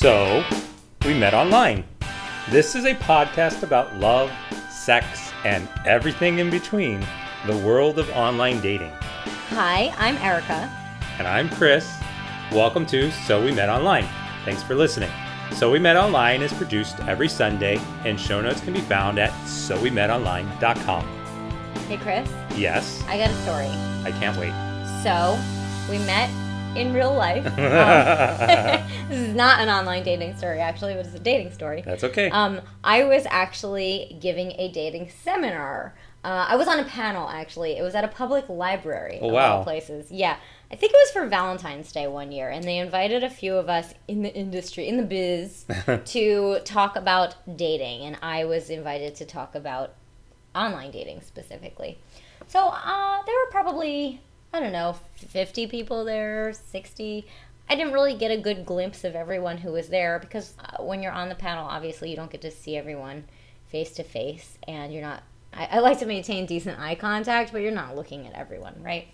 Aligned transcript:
So, 0.00 0.44
we 1.04 1.12
met 1.12 1.34
online. 1.34 1.82
This 2.50 2.76
is 2.76 2.84
a 2.84 2.94
podcast 2.94 3.64
about 3.64 3.96
love, 3.96 4.30
sex, 4.70 5.32
and 5.44 5.68
everything 5.84 6.38
in 6.38 6.50
between 6.50 7.04
the 7.48 7.56
world 7.56 7.98
of 7.98 8.08
online 8.10 8.60
dating. 8.60 8.92
Hi, 9.48 9.92
I'm 9.98 10.16
Erica. 10.18 10.70
And 11.18 11.26
I'm 11.26 11.50
Chris. 11.50 11.92
Welcome 12.52 12.86
to 12.86 13.10
So 13.10 13.44
We 13.44 13.50
Met 13.50 13.68
Online. 13.68 14.06
Thanks 14.44 14.62
for 14.62 14.76
listening. 14.76 15.10
So 15.50 15.68
We 15.68 15.80
Met 15.80 15.96
Online 15.96 16.42
is 16.42 16.52
produced 16.52 17.00
every 17.00 17.28
Sunday, 17.28 17.80
and 18.04 18.20
show 18.20 18.40
notes 18.40 18.60
can 18.60 18.74
be 18.74 18.80
found 18.82 19.18
at 19.18 19.32
sowemetonline.com. 19.46 21.08
Hey, 21.88 21.96
Chris, 21.96 22.30
Yes, 22.56 23.02
I 23.08 23.18
got 23.18 23.30
a 23.30 23.34
story. 23.42 23.66
I 24.04 24.16
can't 24.20 24.38
wait. 24.38 24.52
So, 25.02 25.36
we 25.90 25.98
met 26.06 26.30
in 26.78 26.92
real 26.92 27.14
life. 27.14 27.44
Um, 27.58 28.84
this 29.08 29.18
is 29.18 29.34
not 29.34 29.60
an 29.60 29.68
online 29.68 30.02
dating 30.04 30.36
story, 30.36 30.60
actually, 30.60 30.94
but 30.94 31.06
it's 31.06 31.14
a 31.14 31.18
dating 31.18 31.52
story. 31.52 31.82
That's 31.82 32.04
okay. 32.04 32.30
Um, 32.30 32.60
I 32.84 33.04
was 33.04 33.24
actually 33.30 34.16
giving 34.20 34.52
a 34.52 34.70
dating 34.70 35.10
seminar. 35.24 35.94
Uh, 36.24 36.46
I 36.48 36.56
was 36.56 36.68
on 36.68 36.78
a 36.80 36.84
panel, 36.84 37.28
actually. 37.28 37.76
It 37.78 37.82
was 37.82 37.94
at 37.94 38.04
a 38.04 38.08
public 38.08 38.48
library, 38.48 39.18
Oh, 39.22 39.28
wow. 39.28 39.62
places. 39.62 40.10
Yeah. 40.10 40.36
I 40.70 40.76
think 40.76 40.92
it 40.92 40.96
was 40.96 41.10
for 41.12 41.26
Valentine's 41.26 41.90
Day 41.92 42.06
one 42.06 42.30
year, 42.32 42.50
and 42.50 42.62
they 42.64 42.76
invited 42.78 43.24
a 43.24 43.30
few 43.30 43.54
of 43.56 43.68
us 43.70 43.94
in 44.06 44.22
the 44.22 44.34
industry, 44.34 44.86
in 44.88 44.96
the 44.98 45.02
biz, 45.04 45.64
to 46.06 46.60
talk 46.64 46.96
about 46.96 47.36
dating. 47.56 48.02
And 48.02 48.18
I 48.20 48.44
was 48.44 48.68
invited 48.68 49.14
to 49.16 49.24
talk 49.24 49.54
about 49.54 49.94
online 50.54 50.90
dating 50.90 51.22
specifically. 51.22 51.98
So 52.48 52.68
uh, 52.68 53.22
there 53.24 53.34
were 53.34 53.50
probably, 53.50 54.20
I 54.52 54.60
don't 54.60 54.72
know, 54.72 54.96
50 55.16 55.66
people 55.66 56.04
there, 56.04 56.52
60. 56.52 57.26
I 57.68 57.74
didn't 57.74 57.92
really 57.92 58.14
get 58.14 58.30
a 58.30 58.36
good 58.36 58.64
glimpse 58.64 59.04
of 59.04 59.14
everyone 59.14 59.58
who 59.58 59.72
was 59.72 59.88
there 59.88 60.18
because 60.18 60.54
uh, 60.58 60.82
when 60.82 61.02
you're 61.02 61.12
on 61.12 61.28
the 61.28 61.34
panel, 61.34 61.66
obviously 61.66 62.10
you 62.10 62.16
don't 62.16 62.30
get 62.30 62.40
to 62.42 62.50
see 62.50 62.76
everyone 62.76 63.24
face 63.68 63.92
to 63.92 64.02
face, 64.02 64.56
and 64.66 64.92
you're 64.92 65.02
not. 65.02 65.22
I, 65.52 65.66
I 65.72 65.78
like 65.80 65.98
to 65.98 66.06
maintain 66.06 66.46
decent 66.46 66.80
eye 66.80 66.94
contact, 66.94 67.52
but 67.52 67.60
you're 67.60 67.72
not 67.72 67.94
looking 67.94 68.26
at 68.26 68.32
everyone, 68.32 68.82
right? 68.82 69.08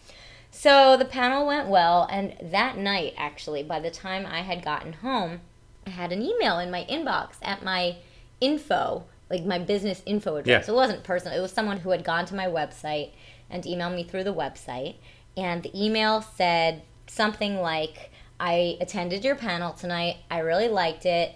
So 0.52 0.96
the 0.96 1.05
panel 1.05 1.46
went 1.46 1.68
well, 1.68 2.06
and 2.10 2.36
that 2.40 2.78
night, 2.78 3.14
actually, 3.16 3.64
by 3.64 3.80
the 3.80 3.90
time 3.90 4.24
I 4.24 4.42
had 4.42 4.64
gotten 4.64 4.92
home, 4.92 5.40
I 5.84 5.90
had 5.90 6.12
an 6.12 6.22
email 6.22 6.60
in 6.60 6.70
my 6.70 6.86
inbox 6.88 7.34
at 7.42 7.64
my 7.64 7.96
info, 8.40 9.05
like 9.28 9.44
my 9.44 9.58
business 9.58 10.00
info 10.06 10.36
address. 10.36 10.68
Yeah. 10.68 10.72
It 10.72 10.77
wasn't 10.77 11.02
personal, 11.02 11.36
it 11.36 11.42
was 11.42 11.50
someone 11.50 11.78
who 11.78 11.90
had 11.90 12.05
gone 12.05 12.24
to 12.27 12.36
my 12.36 12.46
website 12.46 13.10
and 13.50 13.64
emailed 13.64 13.96
me 13.96 14.05
through 14.05 14.24
the 14.24 14.34
website. 14.34 14.94
And 15.36 15.62
the 15.62 15.72
email 15.84 16.22
said 16.22 16.82
something 17.06 17.60
like, 17.60 18.10
I 18.38 18.77
attended 18.80 19.24
your 19.24 19.36
panel 19.36 19.72
tonight, 19.72 20.16
I 20.30 20.38
really 20.38 20.68
liked 20.68 21.06
it, 21.06 21.34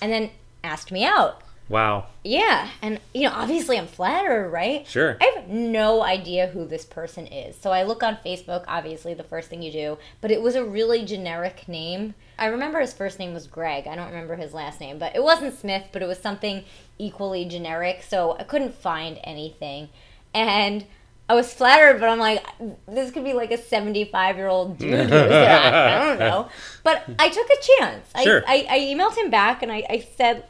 and 0.00 0.12
then 0.12 0.30
asked 0.62 0.92
me 0.92 1.04
out. 1.04 1.42
wow. 1.68 2.06
Yeah, 2.22 2.68
and 2.82 3.00
you 3.14 3.22
know, 3.22 3.34
obviously 3.34 3.78
I'm 3.78 3.86
flattered, 3.86 4.50
right? 4.50 4.86
Sure. 4.86 5.16
I 5.20 5.32
have 5.36 5.48
no 5.48 6.02
idea 6.02 6.48
who 6.48 6.66
this 6.66 6.84
person 6.84 7.26
is. 7.26 7.56
So 7.56 7.70
I 7.70 7.82
look 7.84 8.02
on 8.02 8.18
Facebook, 8.24 8.64
obviously 8.68 9.14
the 9.14 9.22
first 9.22 9.48
thing 9.48 9.62
you 9.62 9.72
do, 9.72 9.98
but 10.20 10.30
it 10.30 10.42
was 10.42 10.54
a 10.54 10.64
really 10.64 11.04
generic 11.04 11.66
name. 11.66 12.14
I 12.38 12.46
remember 12.46 12.80
his 12.80 12.92
first 12.92 13.18
name 13.18 13.32
was 13.32 13.46
Greg. 13.46 13.86
I 13.86 13.96
don't 13.96 14.08
remember 14.08 14.36
his 14.36 14.52
last 14.52 14.80
name, 14.80 14.98
but 14.98 15.16
it 15.16 15.22
wasn't 15.22 15.58
Smith, 15.58 15.88
but 15.92 16.02
it 16.02 16.08
was 16.08 16.18
something 16.18 16.64
equally 16.98 17.44
generic, 17.46 18.02
so 18.02 18.36
I 18.38 18.42
couldn't 18.42 18.74
find 18.74 19.18
anything. 19.24 19.88
And 20.34 20.84
I 21.30 21.34
was 21.34 21.54
flattered, 21.54 22.00
but 22.00 22.08
I'm 22.08 22.18
like, 22.18 22.44
this 22.88 23.12
could 23.12 23.22
be 23.22 23.34
like 23.34 23.52
a 23.52 23.56
75 23.56 24.36
year 24.36 24.48
old 24.48 24.78
dude 24.78 24.90
who 24.90 24.98
was 24.98 25.10
there. 25.10 25.60
I, 25.60 25.94
I 25.94 26.04
don't 26.04 26.18
know. 26.18 26.48
But 26.82 27.04
I 27.20 27.28
took 27.28 27.46
a 27.46 27.78
chance. 27.78 28.10
Sure. 28.24 28.42
I, 28.48 28.66
I, 28.68 28.74
I 28.74 28.78
emailed 28.80 29.16
him 29.16 29.30
back 29.30 29.62
and 29.62 29.70
I, 29.70 29.84
I 29.88 30.04
said, 30.16 30.44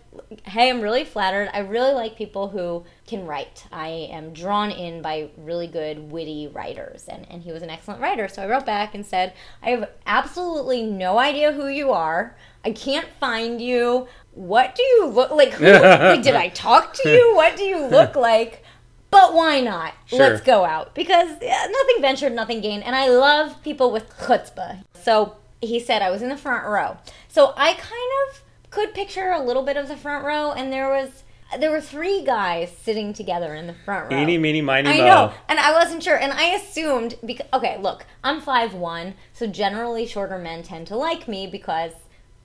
hey, 0.45 0.71
I'm 0.71 0.81
really 0.81 1.05
flattered. 1.05 1.51
I 1.53 1.59
really 1.59 1.93
like 1.93 2.17
people 2.17 2.49
who 2.49 2.85
can 3.07 3.27
write. 3.27 3.67
I 3.71 3.89
am 4.11 4.33
drawn 4.33 4.71
in 4.71 5.03
by 5.03 5.29
really 5.37 5.67
good, 5.67 6.11
witty 6.11 6.49
writers. 6.49 7.07
And, 7.09 7.27
and 7.31 7.43
he 7.43 7.53
was 7.53 7.63
an 7.63 7.69
excellent 7.69 8.01
writer. 8.01 8.27
So 8.29 8.43
I 8.43 8.47
wrote 8.47 8.65
back 8.65 8.95
and 8.95 9.05
said, 9.05 9.35
I 9.63 9.71
have 9.71 9.91
absolutely 10.07 10.85
no 10.85 11.19
idea 11.19 11.53
who 11.53 11.67
you 11.67 11.91
are. 11.91 12.37
I 12.65 12.71
can't 12.71 13.09
find 13.19 13.61
you. 13.61 14.09
What 14.33 14.77
do 14.77 14.83
you 14.83 15.09
look 15.09 15.31
like? 15.31 15.53
Who, 15.55 15.67
like 15.67 16.23
did 16.23 16.37
I 16.37 16.49
talk 16.49 16.95
to 16.95 17.09
you? 17.11 17.33
What 17.41 17.57
do 17.57 17.65
you 17.65 17.87
look 17.87 18.17
like? 18.17 18.65
But 19.11 19.35
why 19.35 19.61
not? 19.61 19.95
Sure. 20.07 20.19
Let's 20.19 20.41
go 20.41 20.65
out 20.65 20.95
because 20.95 21.37
yeah, 21.43 21.67
nothing 21.71 22.01
ventured, 22.01 22.33
nothing 22.33 22.61
gained, 22.61 22.85
and 22.85 22.95
I 22.95 23.09
love 23.09 23.63
people 23.63 23.91
with 23.91 24.09
chutzpah. 24.19 24.85
So 24.95 25.37
he 25.61 25.81
said 25.81 26.03
I 26.03 26.11
was 26.11 26.23
in 26.23 26.29
the 26.29 26.37
front 26.37 26.67
row. 26.67 26.97
So 27.29 27.53
I 27.57 27.75
kind 27.75 28.13
of 28.29 28.43
could 28.71 28.95
picture 28.95 29.31
a 29.31 29.43
little 29.43 29.63
bit 29.63 29.77
of 29.77 29.89
the 29.89 29.97
front 29.97 30.25
row, 30.25 30.53
and 30.53 30.73
there 30.73 30.89
was 30.89 31.25
there 31.59 31.71
were 31.71 31.81
three 31.81 32.23
guys 32.23 32.71
sitting 32.71 33.13
together 33.13 33.55
in 33.55 33.67
the 33.67 33.75
front 33.75 34.11
row. 34.11 34.17
Eeny, 34.17 34.39
meeny, 34.39 34.61
miny, 34.61 34.89
I 34.89 34.99
mo. 34.99 35.05
know, 35.05 35.33
and 35.49 35.59
I 35.59 35.73
wasn't 35.73 36.03
sure, 36.03 36.17
and 36.17 36.33
I 36.33 36.55
assumed 36.55 37.17
because 37.25 37.47
okay, 37.53 37.79
look, 37.79 38.07
I'm 38.23 38.41
five 38.41 38.75
one, 38.75 39.15
so 39.33 39.47
generally 39.47 40.07
shorter 40.07 40.39
men 40.39 40.63
tend 40.63 40.87
to 40.89 40.97
like 40.97 41.27
me 41.27 41.47
because 41.49 41.93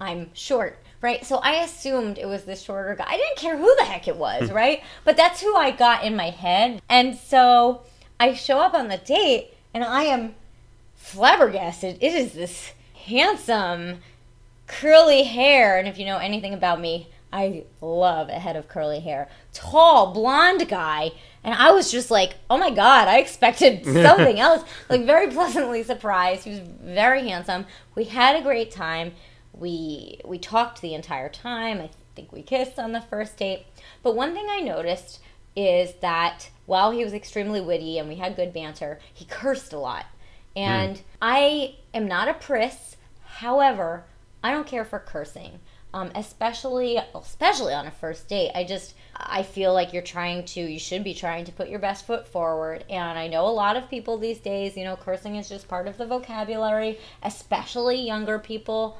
I'm 0.01 0.31
short, 0.33 0.79
right? 1.05 1.23
So 1.23 1.37
I 1.37 1.63
assumed 1.63 2.17
it 2.17 2.25
was 2.25 2.45
this 2.45 2.63
shorter 2.63 2.95
guy. 2.95 3.05
I 3.07 3.17
didn't 3.17 3.37
care 3.37 3.57
who 3.57 3.73
the 3.77 3.85
heck 3.85 4.07
it 4.07 4.17
was, 4.17 4.49
hmm. 4.49 4.55
right? 4.55 4.83
But 5.03 5.15
that's 5.15 5.39
who 5.39 5.55
I 5.55 5.69
got 5.69 6.03
in 6.03 6.15
my 6.15 6.31
head, 6.31 6.81
and 6.89 7.15
so 7.15 7.83
I 8.19 8.33
show 8.33 8.59
up 8.59 8.73
on 8.73 8.87
the 8.87 8.97
date, 8.97 9.53
and 9.73 9.83
I 9.83 10.03
am 10.03 10.33
flabbergasted. 10.95 11.99
It 12.01 12.13
is 12.13 12.33
this 12.33 12.71
handsome, 13.05 13.99
curly 14.65 15.23
hair, 15.23 15.77
and 15.77 15.87
if 15.87 15.99
you 15.99 16.05
know 16.05 16.17
anything 16.17 16.55
about 16.55 16.81
me, 16.81 17.07
I 17.31 17.65
love 17.81 18.29
a 18.29 18.39
head 18.39 18.55
of 18.55 18.67
curly 18.67 19.01
hair. 19.01 19.29
Tall, 19.53 20.11
blonde 20.11 20.67
guy. 20.67 21.11
And 21.43 21.53
I 21.53 21.69
was 21.71 21.91
just 21.91 22.09
like, 22.09 22.35
oh 22.49 22.57
my 22.57 22.71
God, 22.71 23.07
I 23.07 23.19
expected 23.19 23.83
something 23.85 24.39
else. 24.39 24.63
Like, 24.89 25.05
very 25.05 25.27
pleasantly 25.27 25.83
surprised. 25.83 26.45
He 26.45 26.51
was 26.51 26.61
very 26.81 27.27
handsome. 27.27 27.65
We 27.93 28.05
had 28.05 28.37
a 28.37 28.41
great 28.41 28.71
time. 28.71 29.11
We, 29.57 30.19
we 30.25 30.37
talked 30.37 30.81
the 30.81 30.93
entire 30.93 31.29
time. 31.29 31.79
I 31.79 31.89
think 32.15 32.31
we 32.31 32.41
kissed 32.41 32.79
on 32.79 32.91
the 32.91 33.01
first 33.01 33.37
date. 33.37 33.65
But 34.03 34.15
one 34.15 34.33
thing 34.33 34.47
I 34.49 34.59
noticed 34.59 35.19
is 35.55 35.93
that 36.01 36.49
while 36.65 36.91
he 36.91 37.03
was 37.03 37.13
extremely 37.13 37.61
witty 37.61 37.97
and 37.97 38.09
we 38.09 38.15
had 38.15 38.35
good 38.35 38.53
banter, 38.53 38.99
he 39.13 39.25
cursed 39.25 39.73
a 39.73 39.79
lot. 39.79 40.05
And 40.55 41.01
I 41.21 41.75
am 41.93 42.07
not 42.07 42.27
a 42.27 42.33
priss. 42.33 42.95
However, 43.25 44.05
I 44.43 44.51
don't 44.51 44.67
care 44.67 44.85
for 44.85 44.99
cursing, 44.99 45.59
um, 45.93 46.11
especially 46.15 46.97
especially 47.13 47.73
on 47.73 47.87
a 47.87 47.91
first 47.91 48.29
date. 48.29 48.51
I 48.55 48.63
just 48.63 48.93
I 49.15 49.43
feel 49.43 49.73
like 49.73 49.91
you're 49.91 50.01
trying 50.01 50.45
to 50.45 50.61
you 50.61 50.79
should 50.79 51.03
be 51.03 51.13
trying 51.13 51.45
to 51.45 51.51
put 51.51 51.67
your 51.67 51.79
best 51.79 52.05
foot 52.05 52.27
forward. 52.27 52.85
And 52.89 53.17
I 53.19 53.27
know 53.27 53.47
a 53.47 53.49
lot 53.49 53.75
of 53.75 53.89
people 53.89 54.17
these 54.17 54.39
days, 54.39 54.77
you 54.77 54.83
know, 54.83 54.95
cursing 54.95 55.35
is 55.35 55.49
just 55.49 55.67
part 55.67 55.87
of 55.87 55.97
the 55.97 56.05
vocabulary, 56.05 56.99
especially 57.23 57.99
younger 58.01 58.39
people. 58.39 58.97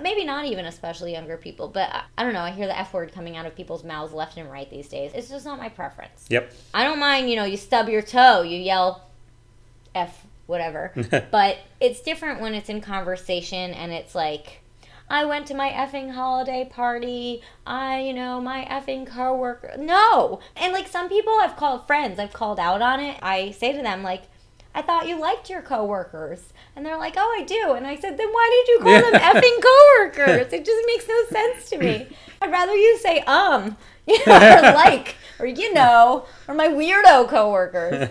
Maybe 0.00 0.24
not 0.24 0.44
even 0.46 0.66
especially 0.66 1.12
younger 1.12 1.36
people, 1.36 1.68
but 1.68 1.88
I, 1.90 2.02
I 2.18 2.22
don't 2.24 2.32
know. 2.32 2.40
I 2.40 2.50
hear 2.50 2.66
the 2.66 2.78
F 2.78 2.92
word 2.92 3.12
coming 3.12 3.36
out 3.36 3.46
of 3.46 3.54
people's 3.54 3.84
mouths 3.84 4.12
left 4.12 4.36
and 4.36 4.50
right 4.50 4.68
these 4.68 4.88
days. 4.88 5.12
It's 5.14 5.28
just 5.28 5.44
not 5.44 5.58
my 5.58 5.68
preference. 5.68 6.26
Yep. 6.28 6.52
I 6.74 6.84
don't 6.84 6.98
mind, 6.98 7.30
you 7.30 7.36
know, 7.36 7.44
you 7.44 7.56
stub 7.56 7.88
your 7.88 8.02
toe, 8.02 8.42
you 8.42 8.58
yell 8.58 9.08
F 9.94 10.26
whatever. 10.46 10.92
but 11.30 11.58
it's 11.80 12.00
different 12.00 12.40
when 12.40 12.54
it's 12.54 12.68
in 12.68 12.80
conversation 12.80 13.72
and 13.72 13.92
it's 13.92 14.14
like 14.14 14.62
I 15.08 15.24
went 15.24 15.46
to 15.46 15.54
my 15.54 15.70
effing 15.70 16.12
holiday 16.12 16.68
party. 16.70 17.42
I, 17.66 18.00
you 18.00 18.12
know, 18.12 18.40
my 18.40 18.64
effing 18.64 19.06
coworker. 19.06 19.74
No. 19.78 20.40
And 20.56 20.72
like 20.72 20.88
some 20.88 21.08
people 21.08 21.32
I've 21.40 21.56
called 21.56 21.86
friends, 21.86 22.18
I've 22.18 22.32
called 22.32 22.58
out 22.58 22.82
on 22.82 23.00
it. 23.00 23.18
I 23.22 23.52
say 23.52 23.72
to 23.72 23.82
them 23.82 24.02
like 24.02 24.22
I 24.76 24.82
thought 24.82 25.08
you 25.08 25.18
liked 25.18 25.48
your 25.48 25.62
coworkers. 25.62 26.52
And 26.76 26.84
they're 26.84 26.98
like, 26.98 27.14
"Oh, 27.16 27.34
I 27.40 27.44
do." 27.44 27.72
And 27.72 27.86
I 27.86 27.96
said, 27.96 28.18
"Then 28.18 28.28
why 28.28 28.50
did 28.52 28.68
you 28.68 28.78
call 28.80 29.10
them 29.10 29.20
effing 29.20 29.62
coworkers? 29.62 30.52
It 30.52 30.66
just 30.66 30.86
makes 30.86 31.08
no 31.08 31.24
sense 31.30 31.70
to 31.70 31.78
me. 31.78 32.08
I'd 32.42 32.52
rather 32.52 32.74
you 32.74 32.98
say 32.98 33.20
um, 33.20 33.78
you 34.06 34.18
know, 34.26 34.58
or 34.58 34.74
like, 34.74 35.16
or 35.38 35.46
you 35.46 35.72
know, 35.72 36.26
or 36.46 36.54
my 36.54 36.68
weirdo 36.68 37.26
coworkers." 37.28 38.10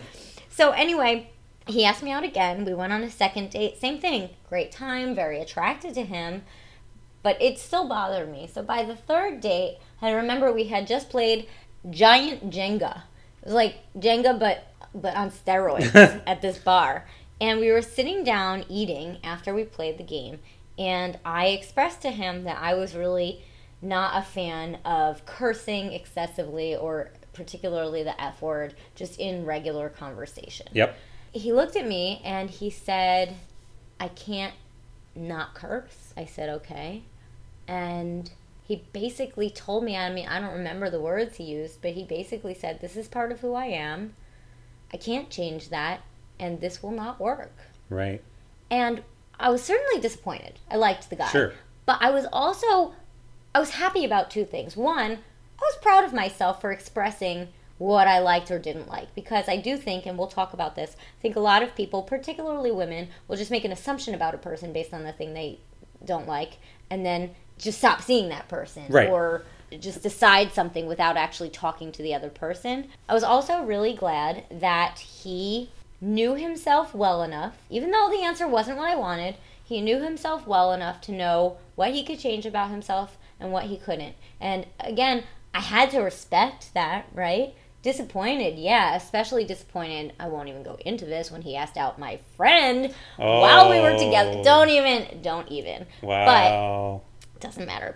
So 0.50 0.72
anyway, 0.72 1.30
he 1.68 1.86
asked 1.86 2.02
me 2.02 2.10
out 2.10 2.24
again. 2.24 2.66
We 2.66 2.74
went 2.74 2.94
on 2.94 3.04
a 3.04 3.12
second 3.12 3.52
date. 3.52 3.78
Same 3.80 4.00
thing. 4.00 4.32
Great 4.50 4.72
time. 4.72 5.14
Very 5.14 5.40
attracted 5.40 5.94
to 5.94 6.04
him. 6.04 6.42
But 7.22 7.40
it 7.40 7.60
still 7.60 7.88
bothered 7.88 8.32
me. 8.32 8.50
So 8.52 8.64
by 8.64 8.84
the 8.84 8.96
third 8.96 9.40
date, 9.40 9.78
I 10.02 10.12
remember 10.12 10.52
we 10.52 10.66
had 10.66 10.88
just 10.88 11.12
played 11.12 11.48
giant 11.92 12.50
Jenga. 12.50 13.04
It 13.42 13.46
was 13.46 13.54
like 13.54 13.78
Jenga, 13.98 14.40
but 14.40 14.64
but 14.96 15.16
on 15.16 15.30
steroids 15.30 15.94
at 16.28 16.42
this 16.42 16.58
bar. 16.58 17.06
And 17.40 17.60
we 17.60 17.70
were 17.72 17.82
sitting 17.82 18.24
down 18.24 18.66
eating 18.70 19.20
after 19.24 19.54
we 19.54 19.66
played 19.66 19.98
the 19.98 20.04
game. 20.04 20.40
And 20.80 21.20
I 21.26 21.48
expressed 21.48 22.02
to 22.04 22.12
him 22.12 22.46
that 22.46 22.58
I 22.62 22.74
was 22.74 22.96
really 22.96 23.44
not 23.82 24.18
a 24.18 24.26
fan 24.26 24.80
of 24.86 25.26
cursing 25.26 25.94
excessively 25.94 26.76
or 26.76 27.12
particularly 27.34 28.04
the 28.04 28.20
F 28.22 28.42
word 28.42 28.74
just 28.96 29.20
in 29.20 29.46
regular 29.46 29.90
conversation. 29.90 30.68
Yep. 30.74 30.98
He 31.34 31.52
looked 31.52 31.76
at 31.76 31.86
me 31.86 32.22
and 32.24 32.50
he 32.50 32.70
said, 32.70 33.36
I 34.00 34.08
can't 34.08 34.54
not 35.16 35.54
curse. 35.54 36.14
I 36.18 36.26
said, 36.26 36.50
okay. 36.50 37.04
and 37.68 38.32
he 38.68 38.84
basically 38.94 39.50
told 39.50 39.84
me 39.84 39.96
i 39.96 40.10
mean 40.12 40.28
i 40.28 40.40
don't 40.40 40.54
remember 40.54 40.90
the 40.90 41.00
words 41.00 41.38
he 41.38 41.44
used 41.44 41.82
but 41.82 41.92
he 41.92 42.04
basically 42.04 42.54
said 42.54 42.82
this 42.82 42.96
is 42.96 43.08
part 43.08 43.32
of 43.32 43.40
who 43.42 43.54
i 43.54 43.66
am 43.66 44.14
i 44.94 44.98
can't 44.98 45.30
change 45.30 45.70
that 45.70 46.02
and 46.40 46.60
this 46.62 46.82
will 46.84 46.92
not 46.92 47.20
work 47.20 47.52
Right. 47.90 48.22
and 48.70 49.04
i 49.40 49.50
was 49.50 49.62
certainly 49.64 50.02
disappointed 50.02 50.60
i 50.70 50.76
liked 50.76 51.10
the 51.10 51.16
guy 51.16 51.28
Sure. 51.30 51.54
but 51.86 51.98
i 52.02 52.10
was 52.12 52.26
also 52.32 52.94
i 53.54 53.60
was 53.60 53.72
happy 53.72 54.04
about 54.06 54.30
two 54.32 54.46
things 54.46 54.76
one 54.78 55.12
i 55.12 55.62
was 55.62 55.78
proud 55.82 56.04
of 56.04 56.14
myself 56.14 56.62
for 56.62 56.72
expressing 56.72 57.50
what 57.78 58.08
i 58.08 58.20
liked 58.20 58.50
or 58.52 58.60
didn't 58.60 58.88
like 58.90 59.14
because 59.16 59.48
i 59.50 59.58
do 59.58 59.76
think 59.78 60.06
and 60.06 60.18
we'll 60.18 60.28
talk 60.28 60.54
about 60.54 60.76
this 60.76 60.96
i 61.00 61.22
think 61.22 61.36
a 61.36 61.40
lot 61.42 61.62
of 61.64 61.76
people 61.76 62.02
particularly 62.02 62.72
women 62.72 63.08
will 63.28 63.36
just 63.38 63.52
make 63.52 63.66
an 63.66 63.72
assumption 63.72 64.14
about 64.16 64.34
a 64.34 64.38
person 64.38 64.72
based 64.72 64.94
on 64.94 65.04
the 65.04 65.12
thing 65.12 65.34
they 65.34 65.60
don't 66.06 66.28
like 66.28 66.58
and 66.90 67.06
then 67.06 67.32
just 67.58 67.78
stop 67.78 68.02
seeing 68.02 68.30
that 68.30 68.48
person 68.48 68.84
Right. 68.90 69.10
or 69.10 69.44
just 69.80 70.04
decide 70.04 70.52
something 70.54 70.88
without 70.88 71.18
actually 71.18 71.50
talking 71.50 71.92
to 71.92 72.02
the 72.02 72.14
other 72.14 72.30
person. 72.30 72.88
I 73.10 73.14
was 73.14 73.24
also 73.24 73.64
really 73.64 73.94
glad 73.94 74.46
that 74.52 75.00
he 75.00 75.70
knew 76.02 76.36
himself 76.36 76.94
well 76.94 77.24
enough, 77.24 77.58
even 77.70 77.92
though 77.92 78.10
the 78.10 78.24
answer 78.24 78.48
wasn't 78.48 78.78
what 78.78 78.90
I 78.90 78.96
wanted, 78.96 79.36
he 79.64 79.82
knew 79.82 80.02
himself 80.02 80.46
well 80.46 80.74
enough 80.74 81.02
to 81.02 81.12
know 81.12 81.58
what 81.76 81.92
he 81.92 82.04
could 82.04 82.20
change 82.20 82.46
about 82.46 82.70
himself 82.70 83.18
and 83.40 83.52
what 83.52 83.66
he 83.66 83.78
couldn't. 83.78 84.16
And 84.40 84.68
again, 84.80 85.24
I 85.54 85.62
had 85.62 85.90
to 85.92 86.02
respect 86.02 86.74
that, 86.74 87.08
right? 87.14 87.56
Disappointed, 87.82 88.58
yeah, 88.58 88.96
especially 88.96 89.46
disappointed. 89.46 90.14
I 90.20 90.28
won't 90.28 90.50
even 90.50 90.64
go 90.64 90.78
into 90.86 91.06
this 91.06 91.32
when 91.32 91.42
he 91.42 91.56
asked 91.56 91.78
out 91.78 92.00
my 92.00 92.20
friend 92.36 92.94
while 93.18 93.70
we 93.70 93.80
were 93.80 93.98
together. 93.98 94.38
Oh. 94.38 94.44
Don't 94.44 94.70
even, 94.70 95.22
don't 95.22 95.48
even. 95.50 95.86
Wow. 96.02 97.02
But 97.22 97.36
it 97.36 97.42
doesn't 97.42 97.66
matter. 97.66 97.96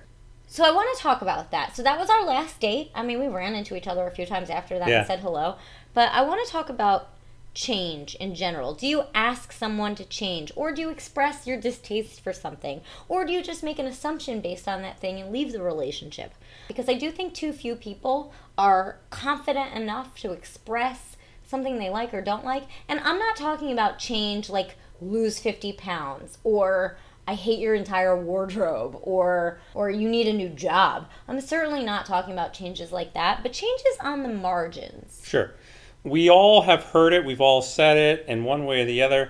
So 0.51 0.63
I 0.66 0.72
want 0.72 0.96
to 0.98 1.01
talk 1.01 1.22
about 1.22 1.51
that. 1.51 1.75
So 1.75 1.84
that 1.84 2.00
was 2.00 2.10
our 2.10 2.25
last 2.25 2.60
date. 2.60 2.90
I 2.96 3.04
mean, 3.04 3.19
we 3.19 3.28
ran 3.28 3.54
into 3.54 3.75
each 3.75 3.86
other 3.88 4.06
a 4.07 4.12
few 4.12 4.25
times 4.25 4.50
after 4.50 4.80
that 4.80 4.88
Yeah. 4.90 4.98
and 5.00 5.07
said 5.07 5.19
hello. 5.19 5.56
But 5.94 6.12
I 6.12 6.24
want 6.24 6.44
to 6.46 6.51
talk 6.51 6.69
about 6.69 7.10
change 7.54 8.16
in 8.16 8.34
general. 8.34 8.74
Do 8.74 8.88
you 8.88 9.04
ask 9.13 9.51
someone 9.51 9.94
to 9.96 10.06
change 10.06 10.51
or 10.56 10.72
do 10.72 10.81
you 10.81 10.90
express 10.90 11.46
your 11.46 11.60
distaste 11.60 12.22
for 12.22 12.34
something 12.34 12.81
or 13.07 13.25
do 13.25 13.31
you 13.31 13.44
just 13.44 13.63
make 13.63 13.78
an 13.78 13.86
assumption 13.86 14.42
based 14.42 14.68
on 14.68 14.81
that 14.81 15.00
thing 15.00 15.19
and 15.19 15.31
leave 15.31 15.51
the 15.51 15.62
relationship? 15.62 16.34
Because 16.68 16.90
I 16.90 16.94
do 16.96 17.12
think 17.12 17.34
too 17.36 17.54
few 17.54 17.75
people 17.75 18.34
are 18.57 18.98
confident 19.12 19.74
enough 19.75 20.16
to 20.22 20.31
express 20.31 21.16
something 21.46 21.78
they 21.78 21.90
like 21.90 22.12
or 22.13 22.22
don't 22.22 22.46
like. 22.46 22.63
And 22.88 23.00
I'm 23.01 23.19
not 23.19 23.36
talking 23.36 23.72
about 23.72 24.00
change 24.00 24.50
like 24.50 24.75
lose 25.01 25.40
50 25.40 25.74
pounds 25.74 26.40
or 26.44 26.98
I 27.30 27.36
hate 27.36 27.60
your 27.60 27.76
entire 27.76 28.18
wardrobe 28.18 28.98
or 29.04 29.60
or 29.76 29.92
you 29.92 30.10
need 30.10 30.28
a 30.28 30.34
new 30.34 30.50
job. 30.50 31.08
I'm 31.28 31.40
certainly 31.42 31.84
not 31.84 32.08
talking 32.08 32.34
about 32.34 32.54
changes 32.54 32.92
like 32.92 33.14
that, 33.14 33.44
but 33.44 33.54
changes 33.54 33.98
on 34.02 34.24
the 34.24 34.30
margins. 34.30 35.22
Sure. 35.24 35.52
We 36.04 36.28
all 36.31 36.64
have 36.64 36.86
heard 36.86 37.14
it. 37.14 37.24
We've 37.24 37.40
all 37.40 37.62
said 37.62 37.98
it 37.98 38.26
in 38.28 38.46
one 38.46 38.66
way 38.66 38.81
or 38.81 38.86
the 38.86 39.04
other. 39.04 39.30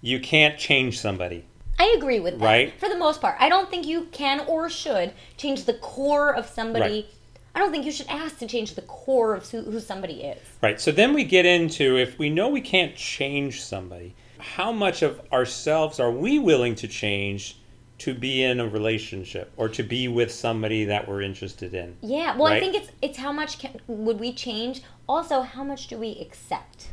You 0.00 0.18
can't 0.18 0.58
change 0.58 0.98
somebody. 0.98 1.44
I 1.78 1.94
agree 1.96 2.18
with 2.18 2.40
that. 2.40 2.44
Right. 2.44 2.80
For 2.80 2.88
the 2.88 2.98
most 2.98 3.20
part. 3.20 3.36
I 3.38 3.48
don't 3.48 3.70
think 3.70 3.86
you 3.86 4.06
can 4.06 4.40
or 4.48 4.68
should 4.68 5.12
change 5.36 5.66
the 5.66 5.74
core 5.74 6.34
of 6.34 6.46
somebody. 6.46 7.02
Right. 7.02 7.14
I 7.54 7.60
don't 7.60 7.70
think 7.70 7.84
you 7.84 7.92
should 7.92 8.08
ask 8.08 8.38
to 8.38 8.48
change 8.48 8.74
the 8.74 8.82
core 8.82 9.34
of 9.36 9.48
who, 9.48 9.62
who 9.62 9.78
somebody 9.78 10.24
is. 10.24 10.40
Right. 10.60 10.80
So 10.80 10.90
then 10.90 11.14
we 11.14 11.22
get 11.22 11.46
into 11.46 11.96
if 11.96 12.18
we 12.18 12.28
know 12.28 12.48
we 12.48 12.60
can't 12.60 12.96
change 12.96 13.62
somebody, 13.62 14.16
how 14.40 14.72
much 14.72 15.02
of 15.02 15.20
ourselves 15.32 16.00
are 16.00 16.10
we 16.10 16.38
willing 16.38 16.74
to 16.76 16.88
change 16.88 17.56
to 17.98 18.14
be 18.14 18.42
in 18.42 18.60
a 18.60 18.66
relationship 18.68 19.52
or 19.56 19.68
to 19.68 19.82
be 19.82 20.08
with 20.08 20.32
somebody 20.32 20.86
that 20.86 21.06
we're 21.06 21.20
interested 21.22 21.74
in? 21.74 21.96
Yeah, 22.00 22.36
well, 22.36 22.52
I 22.52 22.58
think 22.58 22.74
it's 22.74 22.90
it's 23.02 23.18
how 23.18 23.32
much 23.32 23.58
can, 23.58 23.78
would 23.86 24.18
we 24.18 24.32
change? 24.32 24.82
Also, 25.08 25.42
how 25.42 25.64
much 25.64 25.88
do 25.88 25.98
we 25.98 26.18
accept? 26.20 26.88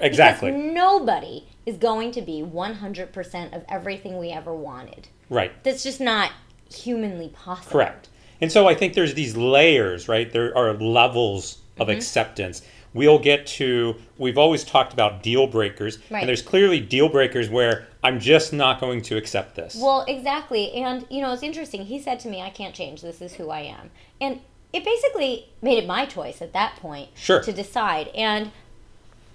Exactly. 0.00 0.50
Because 0.50 0.72
nobody 0.74 1.48
is 1.64 1.76
going 1.78 2.12
to 2.12 2.20
be 2.20 2.42
100% 2.42 3.56
of 3.56 3.64
everything 3.68 4.18
we 4.18 4.30
ever 4.30 4.54
wanted. 4.54 5.08
Right. 5.30 5.52
That's 5.64 5.82
just 5.82 6.00
not 6.00 6.30
humanly 6.70 7.28
possible. 7.28 7.72
Correct. 7.72 8.08
And 8.42 8.52
so 8.52 8.68
I 8.68 8.74
think 8.74 8.94
there's 8.94 9.14
these 9.14 9.36
layers, 9.36 10.08
right? 10.08 10.30
There 10.30 10.56
are 10.56 10.74
levels 10.74 11.58
of 11.78 11.88
Mm-hmm. 11.88 11.96
acceptance. 11.96 12.62
We'll 12.92 13.18
get 13.20 13.46
to, 13.48 13.94
we've 14.18 14.36
always 14.38 14.64
talked 14.64 14.92
about 14.92 15.22
deal 15.22 15.46
breakers, 15.46 15.98
Right. 16.10 16.20
and 16.20 16.28
there's 16.28 16.42
clearly 16.42 16.80
deal 16.80 17.08
breakers 17.08 17.48
where 17.48 17.86
I'm 18.02 18.18
just 18.18 18.52
not 18.52 18.80
going 18.80 19.02
to 19.02 19.16
accept 19.16 19.54
this. 19.54 19.76
Well, 19.80 20.04
exactly. 20.08 20.72
And, 20.72 21.06
you 21.08 21.22
know, 21.22 21.32
it's 21.32 21.42
interesting. 21.44 21.84
He 21.84 22.00
said 22.00 22.18
to 22.20 22.28
me, 22.28 22.42
I 22.42 22.50
can't 22.50 22.74
change. 22.74 23.00
This 23.02 23.20
is 23.22 23.34
who 23.34 23.48
I 23.50 23.60
am. 23.60 23.90
And 24.20 24.40
it 24.72 24.84
basically 24.84 25.48
made 25.62 25.78
it 25.78 25.86
my 25.86 26.04
choice 26.04 26.42
at 26.42 26.52
that 26.52 26.76
point 26.76 27.10
Sure. 27.14 27.40
to 27.42 27.52
decide. 27.52 28.08
And 28.08 28.50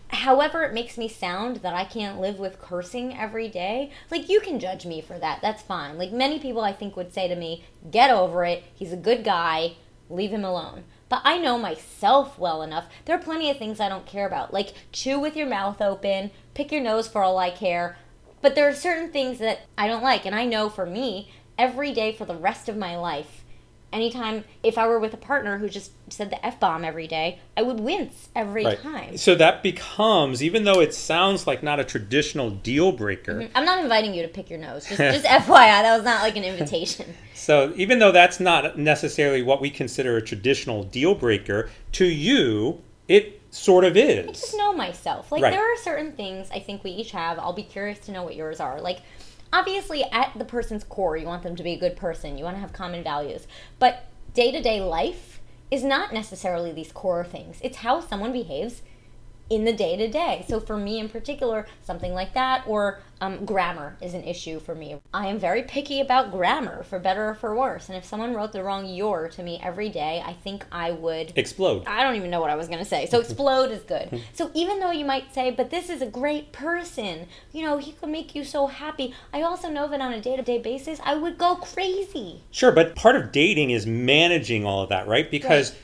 however 0.10 0.64
it 0.64 0.74
makes 0.74 0.98
me 0.98 1.08
sound 1.08 1.58
that 1.58 1.74
I 1.74 1.84
can't 1.86 2.20
live 2.22 2.40
with 2.40 2.62
cursing 2.62 3.18
every 3.18 3.48
day, 3.48 3.92
like 4.12 4.30
you 4.30 4.40
can 4.40 4.60
judge 4.60 4.86
me 4.86 5.02
for 5.02 5.18
that. 5.20 5.40
That's 5.42 5.62
fine. 5.62 5.98
Like 5.98 6.12
many 6.12 6.40
people 6.40 6.62
I 6.62 6.74
think 6.74 6.96
would 6.96 7.14
say 7.14 7.28
to 7.28 7.36
me, 7.36 7.64
get 7.90 8.10
over 8.12 8.46
it. 8.46 8.64
He's 8.74 8.94
a 8.94 8.98
good 8.98 9.24
guy. 9.24 9.74
Leave 10.10 10.32
him 10.32 10.44
alone. 10.46 10.84
But 11.08 11.22
I 11.24 11.38
know 11.38 11.58
myself 11.58 12.38
well 12.40 12.64
enough. 12.64 12.86
There 13.06 13.16
are 13.16 13.22
plenty 13.22 13.50
of 13.50 13.58
things 13.58 13.80
I 13.80 13.90
don't 13.90 14.06
care 14.06 14.26
about. 14.26 14.54
Like 14.54 14.74
chew 14.92 15.20
with 15.20 15.36
your 15.36 15.48
mouth 15.48 15.82
open, 15.82 16.32
pick 16.54 16.72
your 16.72 16.82
nose 16.82 17.08
for 17.08 17.24
all 17.24 17.38
I 17.38 17.52
care. 17.52 17.98
But 18.42 18.56
there 18.56 18.68
are 18.68 18.74
certain 18.74 19.12
things 19.12 19.40
that 19.40 19.62
I 19.78 19.88
don't 19.88 20.04
like. 20.04 20.26
And 20.26 20.36
I 20.36 20.46
know 20.46 20.70
for 20.70 20.86
me, 20.86 21.32
every 21.58 21.94
day 21.94 22.12
for 22.12 22.26
the 22.26 22.36
rest 22.36 22.68
of 22.68 22.78
my 22.78 22.98
life, 22.98 23.45
anytime 23.96 24.44
if 24.62 24.78
I 24.78 24.88
were 24.88 25.00
with 25.00 25.14
a 25.14 25.18
partner 25.18 25.58
who 25.58 25.70
just 25.70 25.92
said 26.12 26.30
the 26.30 26.46
F 26.46 26.60
bomb 26.60 26.84
every 26.84 27.08
day, 27.08 27.40
I 27.58 27.62
would 27.62 27.80
wince 27.80 28.30
every 28.36 28.66
Right. 28.66 28.80
time. 28.82 29.18
So 29.18 29.34
that 29.36 29.64
becomes, 29.64 30.44
even 30.44 30.66
though 30.66 30.82
it 30.82 30.94
sounds 30.94 31.48
like 31.48 31.64
not 31.64 31.80
a 31.80 31.84
traditional 31.84 32.50
deal 32.52 32.92
breaker, 32.92 33.36
mm-hmm. 33.36 33.58
I'm 33.58 33.66
not 33.66 33.80
inviting 33.80 34.14
you 34.14 34.22
to 34.22 34.28
pick 34.28 34.50
your 34.50 34.60
nose. 34.60 34.86
Just, 34.86 34.98
just 35.00 35.26
FYI, 35.26 35.82
that 35.82 35.96
was 35.96 36.04
not 36.06 36.22
like 36.22 36.36
an 36.36 36.44
invitation. 36.44 37.16
so 37.34 37.74
even 37.76 38.00
though 38.00 38.12
that's 38.12 38.40
not 38.40 38.78
necessarily 38.78 39.42
what 39.42 39.62
we 39.62 39.70
consider 39.70 40.18
a 40.18 40.22
traditional 40.22 40.84
deal 40.84 41.16
breaker, 41.16 41.70
to 41.94 42.06
you, 42.06 42.82
it 43.08 43.42
sort 43.52 43.86
of 43.86 43.96
is. 43.96 44.28
I 44.28 44.32
just 44.32 44.58
know 44.58 44.74
myself. 44.74 45.32
Like 45.32 45.42
Right. 45.42 45.52
there 45.52 45.74
are 45.74 45.78
certain 45.78 46.12
things 46.12 46.50
I 46.52 46.60
think 46.60 46.84
we 46.84 46.92
each 46.92 47.12
have. 47.12 47.40
I'll 47.40 47.54
be 47.54 47.64
curious 47.64 48.00
to 48.00 48.12
know 48.12 48.24
what 48.24 48.36
yours 48.36 48.60
are. 48.60 48.82
Like 48.82 49.00
obviously 49.56 50.04
at 50.12 50.38
the 50.38 50.44
person's 50.44 50.84
core, 50.84 51.16
you 51.16 51.26
want 51.26 51.42
them 51.42 51.56
to 51.56 51.64
be 51.64 51.72
a 51.72 51.80
good 51.80 51.96
person. 51.96 52.38
You 52.38 52.44
want 52.44 52.58
to 52.58 52.62
have 52.62 52.74
common 52.74 53.04
values. 53.04 53.48
But 53.80 54.08
day-to-day 54.34 54.82
life 54.82 55.40
is 55.72 55.84
not 55.84 56.14
necessarily 56.14 56.74
these 56.74 56.92
core 56.92 57.24
things. 57.24 57.60
It's 57.62 57.78
how 57.78 58.02
someone 58.02 58.34
behaves 58.34 58.82
in 59.50 59.66
the 59.66 59.74
day 59.74 59.96
to 59.96 60.08
day. 60.08 60.46
So 60.48 60.60
for 60.60 60.78
me 60.78 61.00
in 61.00 61.10
particular, 61.10 61.68
something 61.84 62.14
like 62.14 62.34
that, 62.34 62.64
or 62.66 63.00
um, 63.22 63.46
grammar 63.46 63.96
is 64.02 64.14
an 64.14 64.24
issue 64.24 64.60
for 64.60 64.76
me. 64.76 64.98
I 65.14 65.28
am 65.28 65.40
very 65.40 65.64
picky 65.64 66.02
about 66.02 66.32
grammar, 66.32 66.84
for 66.84 67.00
better 67.00 67.30
or 67.30 67.36
for 67.36 67.56
worse. 67.56 67.88
And 67.88 67.98
if 67.98 68.06
someone 68.06 68.34
wrote 68.34 68.52
the 68.52 68.64
wrong 68.64 68.86
"your" 68.86 69.30
to 69.30 69.44
me 69.44 69.60
every 69.64 69.90
day, 69.90 70.22
I 70.26 70.34
think 70.34 70.66
I 70.72 70.92
would 70.92 71.34
Explode. 71.36 71.84
I 71.88 72.04
don't 72.04 72.16
even 72.16 72.30
know 72.30 72.42
what 72.42 72.50
I 72.50 72.56
was 72.56 72.68
going 72.68 72.80
to 72.80 72.86
say. 72.86 73.06
So 73.06 73.20
explode 73.22 73.72
is 73.72 73.84
good. 73.84 74.22
So 74.34 74.52
even 74.54 74.80
though 74.80 74.92
you 74.92 75.06
might 75.06 75.34
say, 75.34 75.52
but 75.52 75.70
this 75.70 75.90
is 75.90 76.02
a 76.02 76.08
great 76.08 76.52
person, 76.52 77.28
you 77.52 77.64
know, 77.64 77.78
he 77.78 77.94
could 77.94 78.10
make 78.10 78.36
you 78.36 78.44
so 78.44 78.68
happy. 78.68 79.14
I 79.34 79.42
also 79.42 79.70
know 79.70 79.88
that 79.88 80.02
on 80.02 80.14
a 80.14 80.22
day 80.22 80.36
to 80.36 80.44
day 80.44 80.58
basis, 80.58 81.00
I 81.04 81.16
would 81.16 81.38
go 81.38 81.56
crazy. 81.56 82.42
Sure, 82.52 82.72
but 82.72 82.96
part 82.96 83.16
of 83.16 83.32
dating 83.32 83.72
is 83.72 83.86
managing 83.86 84.66
all 84.66 84.82
of 84.82 84.90
that, 84.90 85.08
right? 85.08 85.30
Because 85.30 85.76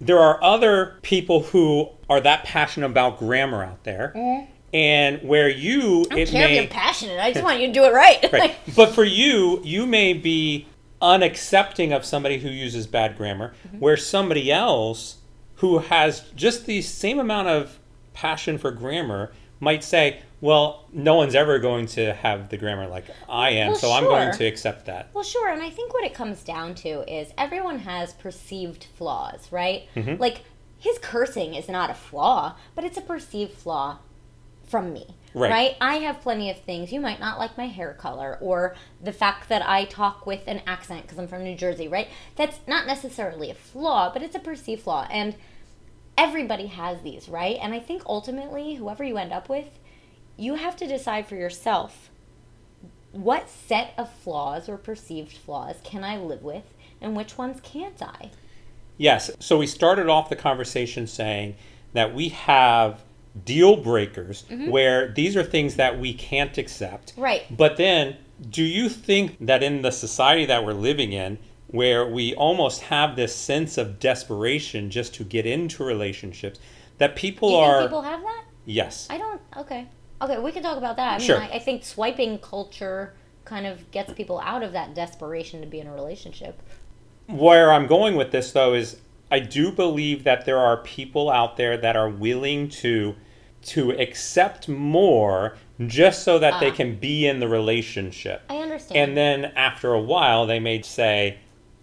there 0.00 0.18
are 0.18 0.42
other 0.42 0.98
people 1.02 1.42
who 1.42 1.90
are 2.08 2.20
that 2.20 2.44
passionate 2.44 2.86
about 2.86 3.18
grammar 3.18 3.62
out 3.64 3.84
there, 3.84 4.46
and 4.72 5.22
where 5.22 5.48
you 5.48 5.80
Mm-hmm. 6.08 6.12
I 6.14 6.18
it 6.20 6.28
care 6.28 6.48
if 6.48 6.54
you're 6.54 6.66
passionate. 6.66 7.18
I 7.20 7.32
just 7.32 7.44
want 7.44 7.60
you 7.60 7.66
to 7.68 7.72
do 7.72 7.84
it 7.84 7.92
right. 7.92 8.32
right. 8.32 8.56
but 8.76 8.94
for 8.94 9.04
you, 9.04 9.60
you 9.64 9.86
may 9.86 10.12
be 10.12 10.66
unaccepting 11.02 11.94
of 11.94 12.04
somebody 12.04 12.38
who 12.38 12.48
uses 12.48 12.86
bad 12.86 13.16
grammar, 13.16 13.54
Mm-hmm. 13.66 13.78
where 13.80 13.96
somebody 13.96 14.50
else 14.52 15.16
who 15.56 15.78
has 15.78 16.20
just 16.36 16.66
the 16.66 16.82
same 16.82 17.18
amount 17.18 17.48
of 17.48 17.78
passion 18.14 18.58
for 18.58 18.70
grammar 18.70 19.32
might 19.60 19.82
say, 19.82 20.20
"Well, 20.40 20.84
no 20.92 21.14
one's 21.16 21.34
ever 21.34 21.58
going 21.58 21.86
to 21.88 22.12
have 22.14 22.48
the 22.48 22.56
grammar 22.56 22.86
like 22.86 23.06
I 23.28 23.50
am, 23.50 23.68
Well, 23.72 23.78
so 23.78 23.92
I'm 23.92 24.04
going 24.04 24.32
to 24.34 24.44
accept 24.46 24.86
that." 24.86 25.10
Well, 25.14 25.24
sure, 25.24 25.48
and 25.50 25.62
I 25.62 25.70
think 25.70 25.92
what 25.94 26.04
it 26.04 26.14
comes 26.14 26.42
down 26.44 26.74
to 26.76 27.12
is 27.12 27.32
everyone 27.36 27.80
has 27.80 28.12
perceived 28.14 28.86
flaws, 28.96 29.48
right? 29.50 29.88
Mm-hmm. 29.96 30.20
Like 30.20 30.42
his 30.78 30.98
cursing 30.98 31.54
is 31.54 31.68
not 31.68 31.90
a 31.90 31.94
flaw, 31.94 32.56
but 32.74 32.84
it's 32.84 32.98
a 32.98 33.02
perceived 33.02 33.52
flaw 33.52 33.98
from 34.66 34.92
me. 34.92 35.16
Right. 35.34 35.76
I 35.80 35.96
have 35.96 36.20
plenty 36.20 36.50
of 36.50 36.60
things. 36.60 36.92
You 36.92 37.00
might 37.00 37.20
not 37.20 37.38
like 37.38 37.56
my 37.56 37.66
hair 37.66 37.92
color 37.94 38.38
or 38.40 38.74
the 39.02 39.12
fact 39.12 39.48
that 39.48 39.66
I 39.66 39.84
talk 39.84 40.26
with 40.26 40.42
an 40.46 40.62
accent 40.66 41.02
because 41.02 41.18
I'm 41.18 41.28
from 41.28 41.44
New 41.44 41.56
Jersey, 41.56 41.88
right? 41.88 42.08
That's 42.36 42.60
not 42.66 42.86
necessarily 42.86 43.50
a 43.50 43.54
flaw, 43.54 44.12
but 44.12 44.22
it's 44.22 44.36
a 44.36 44.40
perceived 44.40 44.82
flaw. 44.82 45.06
And 45.10 45.36
everybody 46.16 46.66
has 46.66 47.02
these, 47.02 47.28
right? 47.28 47.56
And 47.60 47.74
I 47.74 47.80
think 47.80 48.02
ultimately, 48.06 48.74
whoever 48.74 49.04
you 49.04 49.18
end 49.18 49.32
up 49.32 49.48
with, 49.48 49.78
you 50.36 50.54
have 50.54 50.76
to 50.76 50.86
decide 50.86 51.26
for 51.26 51.36
yourself 51.36 52.10
what 53.12 53.48
set 53.48 53.94
of 53.96 54.12
flaws 54.12 54.68
or 54.68 54.76
perceived 54.76 55.32
flaws 55.32 55.76
can 55.82 56.04
I 56.04 56.16
live 56.18 56.42
with 56.42 56.74
and 57.00 57.16
which 57.16 57.38
ones 57.38 57.60
can't 57.62 58.00
I? 58.02 58.30
Yes. 58.98 59.30
So 59.38 59.56
we 59.56 59.66
started 59.66 60.08
off 60.08 60.28
the 60.28 60.36
conversation 60.36 61.06
saying 61.06 61.54
that 61.94 62.14
we 62.14 62.28
have 62.30 63.00
deal 63.44 63.76
breakers 63.76 64.44
mm-hmm. 64.50 64.70
where 64.70 65.08
these 65.08 65.36
are 65.36 65.44
things 65.44 65.76
that 65.76 65.98
we 65.98 66.12
can't 66.12 66.58
accept. 66.58 67.14
Right. 67.16 67.44
But 67.56 67.76
then, 67.76 68.16
do 68.50 68.62
you 68.62 68.88
think 68.88 69.36
that 69.40 69.62
in 69.62 69.82
the 69.82 69.92
society 69.92 70.44
that 70.46 70.64
we're 70.64 70.72
living 70.72 71.12
in, 71.12 71.38
where 71.68 72.06
we 72.06 72.34
almost 72.34 72.82
have 72.82 73.14
this 73.14 73.34
sense 73.34 73.78
of 73.78 74.00
desperation 74.00 74.90
just 74.90 75.14
to 75.14 75.24
get 75.24 75.46
into 75.46 75.84
relationships, 75.84 76.58
that 76.98 77.14
people 77.14 77.54
are. 77.54 77.82
people 77.82 78.02
have 78.02 78.20
that? 78.22 78.44
yes. 78.64 79.06
I 79.10 79.18
don't. 79.18 79.40
Okay. 79.56 79.86
Okay, 80.20 80.38
we 80.38 80.50
can 80.50 80.62
talk 80.62 80.78
about 80.78 80.96
that. 80.96 81.14
I 81.14 81.18
mean, 81.18 81.26
Sure. 81.26 81.40
I, 81.40 81.48
I 81.48 81.58
think 81.58 81.84
swiping 81.84 82.38
culture 82.38 83.14
kind 83.44 83.66
of 83.66 83.90
gets 83.92 84.12
people 84.12 84.40
out 84.40 84.62
of 84.62 84.72
that 84.72 84.94
desperation 84.94 85.60
to 85.60 85.66
be 85.66 85.78
in 85.80 85.86
a 85.86 85.92
relationship. 85.92 86.60
Where 87.28 87.72
I'm 87.72 87.86
going 87.86 88.16
with 88.16 88.32
this, 88.32 88.52
though, 88.52 88.74
is 88.74 88.96
I 89.30 89.38
do 89.40 89.70
believe 89.70 90.24
that 90.24 90.44
there 90.46 90.58
are 90.58 90.78
people 90.78 91.30
out 91.30 91.56
there 91.56 91.76
that 91.76 91.96
are 91.96 92.08
willing 92.08 92.68
to 92.70 93.14
to 93.60 93.90
accept 93.90 94.68
more 94.68 95.56
just 95.86 96.22
so 96.22 96.38
that 96.38 96.58
they 96.60 96.70
Ah. 96.70 96.74
can 96.74 96.94
be 96.94 97.26
in 97.26 97.40
the 97.40 97.48
relationship. 97.48 98.42
I 98.48 98.56
understand. 98.58 98.96
And 99.10 99.16
then 99.16 99.52
after 99.56 99.92
a 99.92 100.00
while, 100.00 100.46
they 100.46 100.58
may 100.60 100.80
say, 100.82 101.38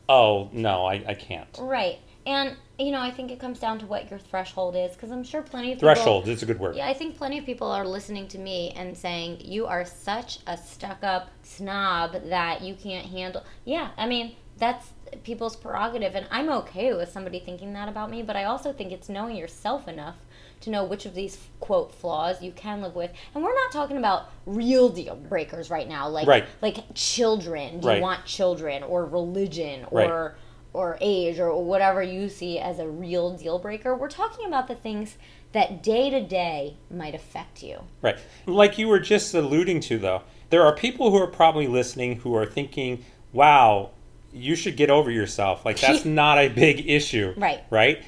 "Oh 0.09 0.49
no, 0.51 0.85
I, 0.85 1.03
I 1.07 1.13
can't." 1.13 1.47
right. 1.59 1.99
And, 2.27 2.55
you 2.79 2.89
know, 2.91 2.99
I 3.01 3.11
think 3.11 3.29
it 3.29 3.39
comes 3.39 3.59
down 3.59 3.77
to 3.79 3.85
what 3.85 4.09
your 4.09 4.17
threshold 4.17 4.75
is 4.75 4.93
because 4.93 5.11
I'm 5.11 5.23
sure 5.23 5.43
plenty 5.43 5.73
of 5.73 5.77
people. 5.77 5.93
Threshold 5.93 6.27
is 6.27 6.41
a 6.41 6.47
good 6.47 6.59
word. 6.59 6.75
Yeah, 6.75 6.87
I 6.87 6.93
think 6.95 7.17
plenty 7.17 7.37
of 7.37 7.45
people 7.45 7.67
are 7.71 7.85
listening 7.85 8.27
to 8.29 8.39
me 8.39 8.73
and 8.75 8.97
saying, 8.97 9.41
You 9.41 9.67
are 9.67 9.85
such 9.85 10.39
a 10.47 10.57
stuck 10.57 11.03
up 11.03 11.29
snob 11.43 12.13
that 12.29 12.61
you 12.63 12.73
can't 12.73 13.05
handle. 13.05 13.43
Yeah, 13.63 13.91
I 13.95 14.07
mean, 14.07 14.35
that's 14.57 14.87
people's 15.23 15.55
prerogative, 15.55 16.15
and 16.15 16.27
I'm 16.31 16.49
okay 16.49 16.93
with 16.93 17.09
somebody 17.09 17.39
thinking 17.39 17.73
that 17.73 17.87
about 17.89 18.09
me, 18.09 18.21
but 18.21 18.35
I 18.35 18.43
also 18.45 18.71
think 18.73 18.91
it's 18.91 19.09
knowing 19.09 19.35
yourself 19.35 19.87
enough 19.87 20.15
to 20.61 20.69
know 20.69 20.83
which 20.83 21.05
of 21.05 21.13
these 21.13 21.37
quote 21.59 21.93
flaws 21.93 22.41
you 22.41 22.51
can 22.51 22.81
live 22.81 22.95
with. 22.95 23.11
And 23.33 23.43
we're 23.43 23.53
not 23.53 23.71
talking 23.71 23.97
about 23.97 24.29
real 24.45 24.89
deal 24.89 25.15
breakers 25.15 25.69
right 25.69 25.87
now, 25.87 26.07
like 26.07 26.27
Right. 26.27 26.45
like 26.61 26.77
children. 26.93 27.79
Do 27.79 27.87
Right. 27.87 27.97
you 27.97 28.01
want 28.01 28.25
children 28.25 28.81
or 28.83 29.05
religion 29.05 29.85
Right. 29.91 30.09
or 30.09 30.35
or 30.73 30.97
age 30.99 31.39
or 31.39 31.55
whatever 31.63 32.03
you 32.03 32.27
see 32.27 32.59
as 32.59 32.79
a 32.79 32.87
real 32.87 33.31
deal 33.31 33.57
breaker? 33.59 33.95
We're 33.95 34.09
talking 34.09 34.45
about 34.45 34.67
the 34.67 34.75
things 34.75 35.15
that 35.53 35.81
day 35.81 36.09
to 36.09 36.19
day 36.21 36.75
might 36.91 37.15
affect 37.15 37.63
you. 37.63 37.79
Right. 38.01 38.17
Like 38.45 38.77
you 38.77 38.89
were 38.89 38.99
just 38.99 39.33
alluding 39.33 39.79
to, 39.81 39.97
though, 39.97 40.23
there 40.49 40.63
are 40.63 40.75
people 40.75 41.11
who 41.11 41.17
are 41.17 41.27
probably 41.27 41.67
listening 41.67 42.17
who 42.17 42.35
are 42.35 42.45
thinking, 42.45 43.05
wow, 43.31 43.91
you 44.35 44.55
should 44.55 44.75
get 44.77 44.89
over 44.89 45.09
yourself. 45.09 45.65
Like, 45.65 45.79
that's 45.79 46.05
not 46.05 46.37
a 46.37 46.49
big 46.49 46.89
issue. 46.89 47.33
Right. 47.37 47.63
Right. 47.69 48.03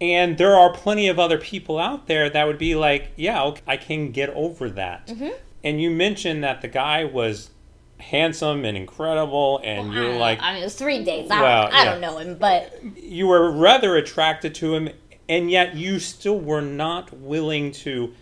And 0.00 0.36
there 0.38 0.54
are 0.54 0.72
plenty 0.72 1.08
of 1.08 1.18
other 1.18 1.38
people 1.38 1.78
out 1.78 2.06
there 2.06 2.28
that 2.30 2.46
would 2.46 2.58
be 2.58 2.74
like, 2.74 3.12
yeah, 3.16 3.42
okay, 3.44 3.62
I 3.66 3.76
can 3.76 4.12
get 4.12 4.30
over 4.30 4.68
that. 4.70 5.06
Mm-hmm. 5.08 5.28
And 5.64 5.80
you 5.80 5.90
mentioned 5.90 6.44
that 6.44 6.62
the 6.62 6.68
guy 6.68 7.04
was 7.04 7.50
handsome 7.98 8.64
and 8.64 8.76
incredible, 8.76 9.60
and 9.64 9.90
I 9.90 9.94
you're 9.94 10.04
don't 10.04 10.18
like. 10.20 10.40
I 10.40 10.52
mean, 10.52 10.62
it 10.62 10.66
was 10.66 10.76
three 10.76 11.02
days. 11.02 11.28
I, 11.30 11.42
Well, 11.42 11.68
I 11.72 11.82
yeah. 11.82 11.84
don't 11.92 12.00
know 12.00 12.18
him, 12.18 12.36
but 12.36 12.72
you 12.96 13.26
were 13.26 13.50
rather 13.50 13.96
attracted 13.96 14.54
to 14.56 14.74
him, 14.76 14.88
and 15.28 15.50
yet 15.50 15.74
you 15.74 15.98
still 15.98 16.38
were 16.38 16.60
not 16.62 17.12
willing 17.12 17.72
to 17.72 18.14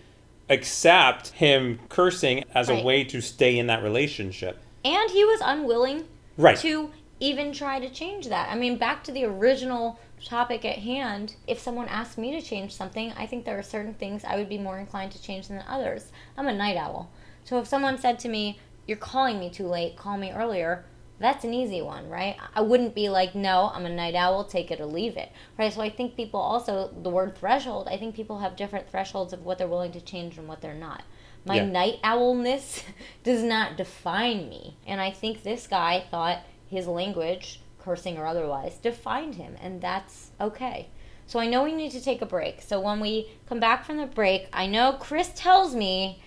accept 0.49 1.29
him 1.29 1.79
cursing 1.89 2.45
as 2.55 2.69
a 2.69 2.83
way 2.83 3.05
to 3.05 3.21
stay 3.21 3.59
in 3.59 3.67
that 3.67 3.83
relationship. 3.83 4.59
and 4.85 5.11
he 5.11 5.25
was 5.25 5.41
unwilling 5.45 6.05
Right. 6.39 6.57
to 6.59 6.93
even 7.21 7.53
try 7.53 7.81
to 7.81 7.89
change 7.89 8.29
that. 8.29 8.51
I 8.51 8.55
mean, 8.57 8.77
back 8.77 9.03
to 9.05 9.13
the 9.13 9.25
original 9.25 9.99
topic 10.25 10.65
at 10.65 10.79
hand, 10.79 11.35
if 11.47 11.59
someone 11.59 11.89
asked 11.89 12.19
me 12.19 12.33
to 12.33 12.47
change 12.47 12.73
something, 12.75 13.13
I 13.17 13.27
think 13.27 13.45
there 13.45 13.59
are 13.59 13.63
certain 13.63 13.95
things 13.95 14.25
I 14.25 14.37
would 14.37 14.49
be 14.49 14.59
more 14.59 14.79
inclined 14.79 15.13
to 15.13 15.23
change 15.23 15.49
than 15.49 15.65
others. 15.69 16.13
I'm 16.37 16.49
a 16.49 16.53
night 16.53 16.77
owl. 16.77 17.11
So 17.45 17.59
if 17.59 17.67
someone 17.67 17.99
said 17.99 18.19
to 18.21 18.29
me, 18.29 18.59
You're 18.87 18.97
calling 18.99 19.41
me 19.41 19.51
too 19.51 19.67
late, 19.67 19.97
call 19.97 20.17
me 20.17 20.31
earlier, 20.33 20.85
that's 21.19 21.45
an 21.45 21.55
easy 21.55 21.81
one, 21.81 22.11
right? 22.11 22.37
I 22.55 22.61
wouldn't 22.61 22.95
be 22.95 23.09
like, 23.09 23.35
No, 23.35 23.71
I'm 23.75 23.87
a 23.87 23.91
night 23.91 24.15
owl, 24.15 24.45
take 24.45 24.71
it 24.71 24.81
or 24.81 24.87
leave 24.87 25.17
it, 25.17 25.31
right? 25.59 25.73
So 25.73 25.81
I 25.81 25.91
think 25.91 26.17
people 26.17 26.41
also, 26.41 26.91
the 27.03 27.11
word 27.11 27.37
threshold, 27.37 27.89
I 27.91 27.97
think 27.97 28.15
people 28.15 28.41
have 28.41 28.57
different 28.57 28.91
thresholds 28.91 29.33
of 29.33 29.45
what 29.45 29.59
they're 29.59 29.69
willing 29.69 29.93
to 29.93 30.01
change 30.01 30.37
and 30.39 30.47
what 30.49 30.61
they're 30.61 30.75
not. 30.75 31.03
My 31.47 31.57
Yeah. 31.57 31.65
night 31.67 32.01
owlness 32.05 32.83
does 33.25 33.43
not 33.43 33.77
define 33.77 34.49
me. 34.49 34.77
And 34.87 35.01
I 35.01 35.11
think 35.11 35.43
this 35.43 35.67
guy 35.67 36.05
thought 36.11 36.41
his 36.67 36.87
language, 36.87 37.61
cursing 37.79 38.19
or 38.19 38.27
otherwise, 38.27 38.79
defined 38.79 39.37
him, 39.37 39.57
and 39.61 39.81
that's 39.81 40.31
okay. 40.41 40.89
So 41.27 41.41
I 41.41 41.47
know 41.47 41.65
we 41.65 41.73
need 41.73 41.91
to 41.93 42.01
take 42.01 42.23
a 42.23 42.27
break. 42.27 42.63
So 42.63 42.81
when 42.81 43.01
we 43.01 43.31
come 43.49 43.59
back 43.59 43.85
from 43.85 43.97
the 43.97 44.07
break, 44.07 44.49
I 44.53 44.67
know 44.67 44.97
Chris 45.01 45.31
tells 45.35 45.75
me 45.75 46.23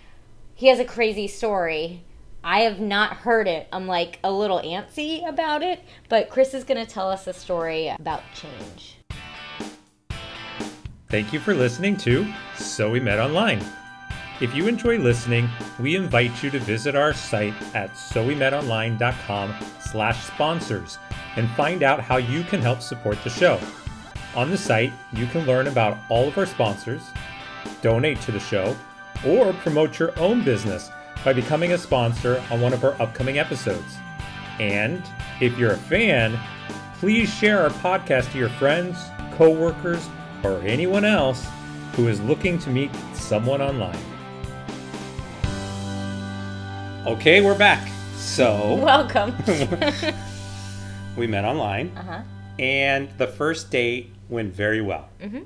he 0.55 0.67
has 0.67 0.79
a 0.79 0.85
crazy 0.85 1.27
story. 1.27 2.03
I 2.43 2.61
have 2.61 2.79
not 2.79 3.17
heard 3.17 3.47
it. 3.47 3.67
I'm 3.71 3.87
like 3.87 4.19
a 4.23 4.31
little 4.31 4.59
antsy 4.59 5.27
about 5.27 5.61
it, 5.61 5.81
but 6.09 6.29
Chris 6.29 6.53
is 6.53 6.63
going 6.63 6.85
to 6.85 6.91
tell 6.91 7.09
us 7.09 7.27
a 7.27 7.33
story 7.33 7.87
about 7.87 8.23
change. 8.33 8.97
Thank 11.09 11.33
you 11.33 11.39
for 11.39 11.53
listening 11.53 11.97
to 11.97 12.27
So 12.55 12.91
We 12.91 12.99
Met 12.99 13.19
Online. 13.19 13.63
If 14.41 14.55
you 14.55 14.67
enjoy 14.67 14.99
listening, 14.99 15.49
we 15.79 15.97
invite 15.97 16.41
you 16.41 16.49
to 16.51 16.59
visit 16.59 16.95
our 16.95 17.13
site 17.13 17.53
at 17.75 17.91
sowemetonline.com 17.91 19.53
slash 19.81 20.23
sponsors 20.23 20.97
and 21.35 21.49
find 21.51 21.83
out 21.83 21.99
how 21.99 22.17
you 22.17 22.43
can 22.43 22.61
help 22.61 22.81
support 22.81 23.21
the 23.25 23.29
show. 23.29 23.59
On 24.35 24.49
the 24.49 24.57
site, 24.57 24.93
you 25.11 25.25
can 25.27 25.45
learn 25.45 25.67
about 25.67 25.97
all 26.07 26.29
of 26.29 26.37
our 26.37 26.45
sponsors, 26.45 27.01
donate 27.81 28.21
to 28.21 28.31
the 28.31 28.39
show, 28.39 28.77
or 29.27 29.51
promote 29.51 29.99
your 29.99 30.17
own 30.17 30.41
business 30.41 30.89
by 31.25 31.33
becoming 31.33 31.73
a 31.73 31.77
sponsor 31.77 32.41
on 32.49 32.61
one 32.61 32.71
of 32.71 32.85
our 32.85 32.95
upcoming 33.01 33.39
episodes. 33.39 33.97
And 34.57 35.03
if 35.41 35.57
you're 35.57 35.73
a 35.73 35.77
fan, 35.77 36.39
please 36.99 37.33
share 37.33 37.61
our 37.61 37.71
podcast 37.71 38.31
to 38.31 38.37
your 38.37 38.49
friends, 38.49 39.03
coworkers, 39.33 40.07
or 40.43 40.59
anyone 40.61 41.03
else 41.03 41.45
who 41.95 42.07
is 42.07 42.21
looking 42.21 42.57
to 42.59 42.69
meet 42.69 42.91
someone 43.13 43.61
online. 43.61 43.99
Okay, 47.05 47.41
we're 47.41 47.57
back. 47.57 47.89
So, 48.17 48.75
Welcome. 48.75 49.33
we 51.17 51.25
met 51.27 51.45
online, 51.45 51.91
uh 51.97 52.03
huh. 52.03 52.21
and 52.59 53.09
the 53.17 53.27
first 53.27 53.71
date 53.71 54.11
went 54.27 54.53
very 54.53 54.81
well. 54.81 55.07
Mhm. 55.21 55.45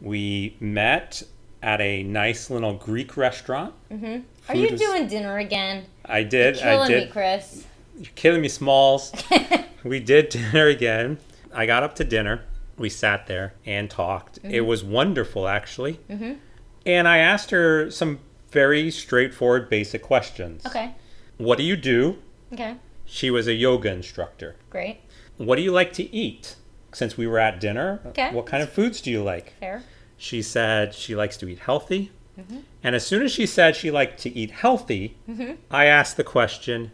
We 0.00 0.56
met 0.60 1.22
at 1.62 1.80
a 1.80 2.02
nice 2.02 2.48
little 2.50 2.72
Greek 2.74 3.16
restaurant. 3.16 3.74
Mhm. 3.92 4.22
Are 4.48 4.56
you 4.56 4.70
was- 4.70 4.80
doing 4.80 5.06
dinner 5.06 5.38
again? 5.38 5.84
I 6.06 6.22
did. 6.22 6.56
I 6.58 6.60
Killing 6.62 6.88
did. 6.88 7.04
me, 7.06 7.12
Chris. 7.12 7.66
You're 7.98 8.06
killing 8.14 8.40
me, 8.40 8.48
Smalls. 8.48 9.12
we 9.84 10.00
did 10.00 10.30
dinner 10.30 10.66
again. 10.66 11.18
I 11.52 11.66
got 11.66 11.82
up 11.82 11.94
to 11.96 12.04
dinner. 12.04 12.42
We 12.78 12.88
sat 12.88 13.26
there 13.26 13.52
and 13.66 13.90
talked. 13.90 14.38
It 14.42 14.62
was 14.62 14.82
wonderful, 14.82 15.46
actually. 15.46 16.00
Mhm. 16.10 16.38
And 16.86 17.06
I 17.06 17.18
asked 17.18 17.50
her 17.50 17.90
some 17.90 18.20
very 18.50 18.90
straightforward, 18.90 19.68
basic 19.68 20.02
questions. 20.02 20.64
Okay. 20.66 20.94
What 21.38 21.58
do 21.58 21.64
you 21.64 21.76
do? 21.76 22.18
Okay. 22.52 22.76
She 23.04 23.30
was 23.30 23.46
a 23.46 23.52
yoga 23.54 23.90
instructor. 23.92 24.56
Great. 24.70 25.00
What 25.36 25.56
do 25.56 25.62
you 25.62 25.72
like 25.72 25.92
to 25.94 26.14
eat? 26.14 26.56
Since 26.92 27.16
we 27.16 27.26
were 27.26 27.38
at 27.38 27.60
dinner, 27.60 28.00
Okay. 28.06 28.30
what 28.32 28.46
kind 28.46 28.62
of 28.62 28.70
foods 28.70 29.00
do 29.00 29.10
you 29.10 29.22
like? 29.22 29.54
Fair. 29.60 29.82
She 30.16 30.42
said 30.42 30.92
she 30.94 31.14
likes 31.14 31.36
to 31.38 31.48
eat 31.48 31.60
healthy. 31.60 32.10
Mm-hmm. 32.38 32.58
And 32.82 32.94
as 32.96 33.06
soon 33.06 33.22
as 33.22 33.32
she 33.32 33.46
said 33.46 33.76
she 33.76 33.90
liked 33.90 34.18
to 34.22 34.30
eat 34.36 34.50
healthy, 34.50 35.16
Mhm. 35.28 35.56
I 35.70 35.86
asked 35.86 36.16
the 36.16 36.24
question, 36.24 36.90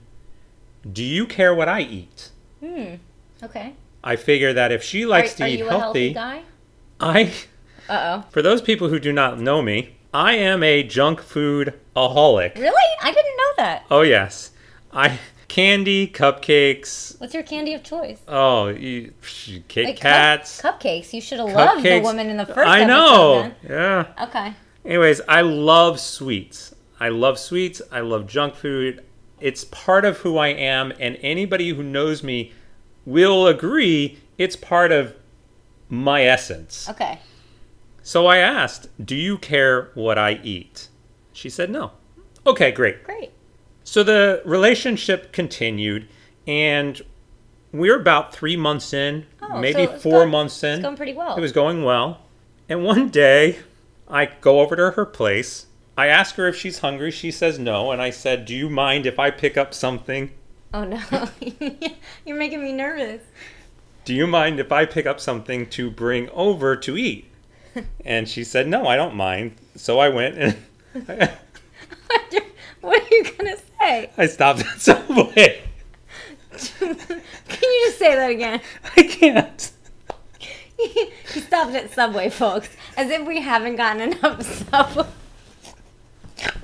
Do 0.90 1.02
you 1.02 1.26
care 1.26 1.54
what 1.54 1.68
I 1.68 1.80
eat? 1.80 2.30
Hmm. 2.60 2.94
Okay. 3.42 3.74
I 4.04 4.14
figure 4.16 4.52
that 4.52 4.70
if 4.70 4.82
she 4.84 5.04
likes 5.04 5.34
are, 5.34 5.36
to 5.38 5.44
are 5.44 5.48
eat 5.48 5.58
you 5.60 5.66
a 5.66 5.70
healthy, 5.70 6.12
healthy 6.12 6.14
guy? 6.14 6.42
I, 7.00 7.32
Uh 7.88 8.22
oh. 8.22 8.24
for 8.30 8.40
those 8.42 8.62
people 8.62 8.88
who 8.88 9.00
do 9.00 9.12
not 9.12 9.40
know 9.40 9.62
me, 9.62 9.95
I 10.16 10.32
am 10.32 10.62
a 10.62 10.82
junk 10.82 11.20
food 11.20 11.74
aholic. 11.94 12.54
Really? 12.54 12.94
I 13.02 13.12
didn't 13.12 13.36
know 13.36 13.52
that. 13.58 13.84
Oh 13.90 14.00
yes, 14.00 14.50
I 14.90 15.18
candy, 15.46 16.08
cupcakes. 16.08 17.20
What's 17.20 17.34
your 17.34 17.42
candy 17.42 17.74
of 17.74 17.82
choice? 17.84 18.18
Oh, 18.26 18.68
you, 18.68 19.12
Kit 19.68 19.84
Like 19.84 19.96
cup- 19.96 20.00
Kats. 20.00 20.62
cupcakes. 20.62 21.12
You 21.12 21.20
should 21.20 21.38
have 21.38 21.52
loved 21.52 21.82
the 21.82 22.00
woman 22.00 22.30
in 22.30 22.38
the 22.38 22.46
first 22.46 22.66
I 22.66 22.84
know. 22.84 23.52
Yeah. 23.62 24.06
Okay. 24.22 24.54
Anyways, 24.86 25.20
I 25.28 25.42
love 25.42 26.00
sweets. 26.00 26.74
I 26.98 27.10
love 27.10 27.38
sweets. 27.38 27.82
I 27.92 28.00
love 28.00 28.26
junk 28.26 28.54
food. 28.54 29.04
It's 29.38 29.64
part 29.64 30.06
of 30.06 30.16
who 30.20 30.38
I 30.38 30.48
am, 30.48 30.94
and 30.98 31.18
anybody 31.20 31.68
who 31.68 31.82
knows 31.82 32.22
me 32.22 32.54
will 33.04 33.46
agree 33.48 34.18
it's 34.38 34.56
part 34.56 34.92
of 34.92 35.14
my 35.90 36.22
essence. 36.24 36.88
Okay. 36.88 37.18
So 38.06 38.28
I 38.28 38.36
asked, 38.36 38.86
Do 39.04 39.16
you 39.16 39.36
care 39.36 39.90
what 39.94 40.16
I 40.16 40.38
eat? 40.44 40.90
She 41.32 41.50
said 41.50 41.70
no. 41.70 41.90
Okay, 42.46 42.70
great. 42.70 43.02
Great. 43.02 43.32
So 43.82 44.04
the 44.04 44.42
relationship 44.44 45.32
continued, 45.32 46.06
and 46.46 47.02
we're 47.72 47.98
about 47.98 48.32
three 48.32 48.56
months 48.56 48.92
in, 48.94 49.26
Oh, 49.42 49.58
maybe 49.58 49.86
so 49.86 49.98
four 49.98 50.20
going- 50.20 50.30
months 50.30 50.62
in. 50.62 50.74
It's 50.74 50.82
going 50.84 50.96
pretty 50.96 51.14
well. 51.14 51.36
It 51.36 51.40
was 51.40 51.50
going 51.50 51.82
well. 51.82 52.20
And 52.68 52.84
one 52.84 53.08
day, 53.08 53.58
I 54.08 54.26
go 54.40 54.60
over 54.60 54.76
to 54.76 54.92
her 54.92 55.04
place. 55.04 55.66
I 55.98 56.06
ask 56.06 56.36
her 56.36 56.46
if 56.46 56.54
she's 56.56 56.78
hungry. 56.78 57.10
She 57.10 57.32
says 57.32 57.58
no. 57.58 57.90
And 57.90 58.00
I 58.00 58.10
said, 58.10 58.44
Do 58.44 58.54
you 58.54 58.70
mind 58.70 59.04
if 59.06 59.18
I 59.18 59.32
pick 59.32 59.56
up 59.56 59.74
something? 59.74 60.30
oh 60.72 60.84
no, 60.84 61.00
you're 62.24 62.36
making 62.36 62.62
me 62.62 62.70
nervous. 62.70 63.22
Do 64.04 64.14
you 64.14 64.28
mind 64.28 64.60
if 64.60 64.70
I 64.70 64.84
pick 64.84 65.06
up 65.06 65.18
something 65.18 65.68
to 65.70 65.90
bring 65.90 66.28
over 66.30 66.76
to 66.76 66.96
eat? 66.96 67.24
And 68.04 68.28
she 68.28 68.44
said, 68.44 68.68
No, 68.68 68.86
I 68.86 68.96
don't 68.96 69.14
mind. 69.14 69.56
So 69.76 69.98
I 69.98 70.08
went 70.08 70.38
and 70.38 70.56
what 72.80 73.02
are 73.02 73.14
you 73.14 73.24
gonna 73.36 73.56
say? 73.80 74.10
I 74.16 74.26
stopped 74.26 74.60
at 74.60 74.66
Subway. 74.80 75.62
Can 76.78 76.96
you 77.62 77.86
just 77.86 77.98
say 77.98 78.14
that 78.14 78.30
again? 78.30 78.60
I 78.96 79.02
can't. 79.02 79.72
he 80.78 81.10
stopped 81.40 81.74
at 81.74 81.92
Subway, 81.92 82.30
folks, 82.30 82.68
as 82.96 83.10
if 83.10 83.26
we 83.26 83.40
haven't 83.42 83.76
gotten 83.76 84.12
enough 84.12 84.42
Subway. 84.42 85.06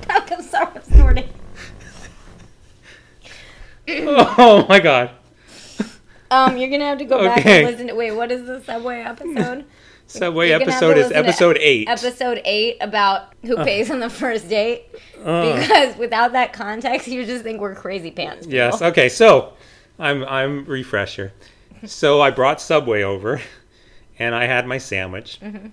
I'm 0.08 0.42
sorry, 0.42 0.68
I'm 0.74 0.82
snorting. 0.84 1.28
Oh 3.88 4.64
my 4.68 4.80
god. 4.80 5.10
Um, 6.30 6.56
you're 6.56 6.70
gonna 6.70 6.86
have 6.86 6.98
to 6.98 7.04
go 7.04 7.22
back 7.22 7.44
and 7.44 7.66
listen 7.66 7.88
to. 7.88 7.94
Wait, 7.94 8.12
what 8.12 8.32
is 8.32 8.46
the 8.46 8.62
Subway 8.62 9.00
episode? 9.00 9.66
Subway 10.12 10.50
You're 10.50 10.58
gonna 10.60 10.70
have 10.72 10.80
to 10.80 10.86
episode 10.86 10.98
is 10.98 11.12
episode 11.12 11.56
8. 11.58 11.88
Episode 11.88 12.40
eight 12.44 12.76
about 12.80 13.32
who 13.42 13.56
pays 13.64 13.90
on 13.90 14.00
the 14.00 14.10
first 14.10 14.48
date. 14.48 14.84
Uh. 15.24 15.56
Because 15.58 15.96
without 15.96 16.32
that 16.32 16.52
context, 16.52 17.08
you 17.08 17.24
just 17.24 17.42
think 17.44 17.60
we're 17.60 17.74
crazy 17.74 18.10
pants. 18.10 18.46
people. 18.46 18.56
Yes. 18.56 18.82
Okay. 18.82 19.08
So, 19.08 19.52
I'm 19.98 20.24
I'm 20.24 20.64
refresher. 20.64 21.32
So 21.86 22.20
I 22.20 22.30
brought 22.30 22.60
Subway 22.60 23.02
over, 23.02 23.40
and 24.18 24.34
I 24.34 24.46
had 24.46 24.66
my 24.66 24.78
sandwich, 24.78 25.38
Mm-hmm. 25.40 25.68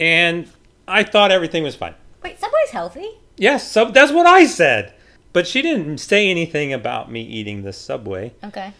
and 0.00 0.48
I 0.86 1.02
thought 1.04 1.30
everything 1.30 1.62
was 1.62 1.74
fine. 1.76 1.94
Wait, 2.22 2.38
Subway's 2.38 2.70
healthy? 2.70 3.08
Yes. 3.36 3.68
So 3.70 3.86
that's 3.86 4.12
what 4.12 4.26
I 4.26 4.46
said. 4.46 4.94
But 5.32 5.46
she 5.46 5.62
didn't 5.62 5.98
say 5.98 6.28
anything 6.28 6.72
about 6.72 7.10
me 7.10 7.22
eating 7.22 7.62
the 7.62 7.72
Subway. 7.72 8.34
Okay. 8.44 8.72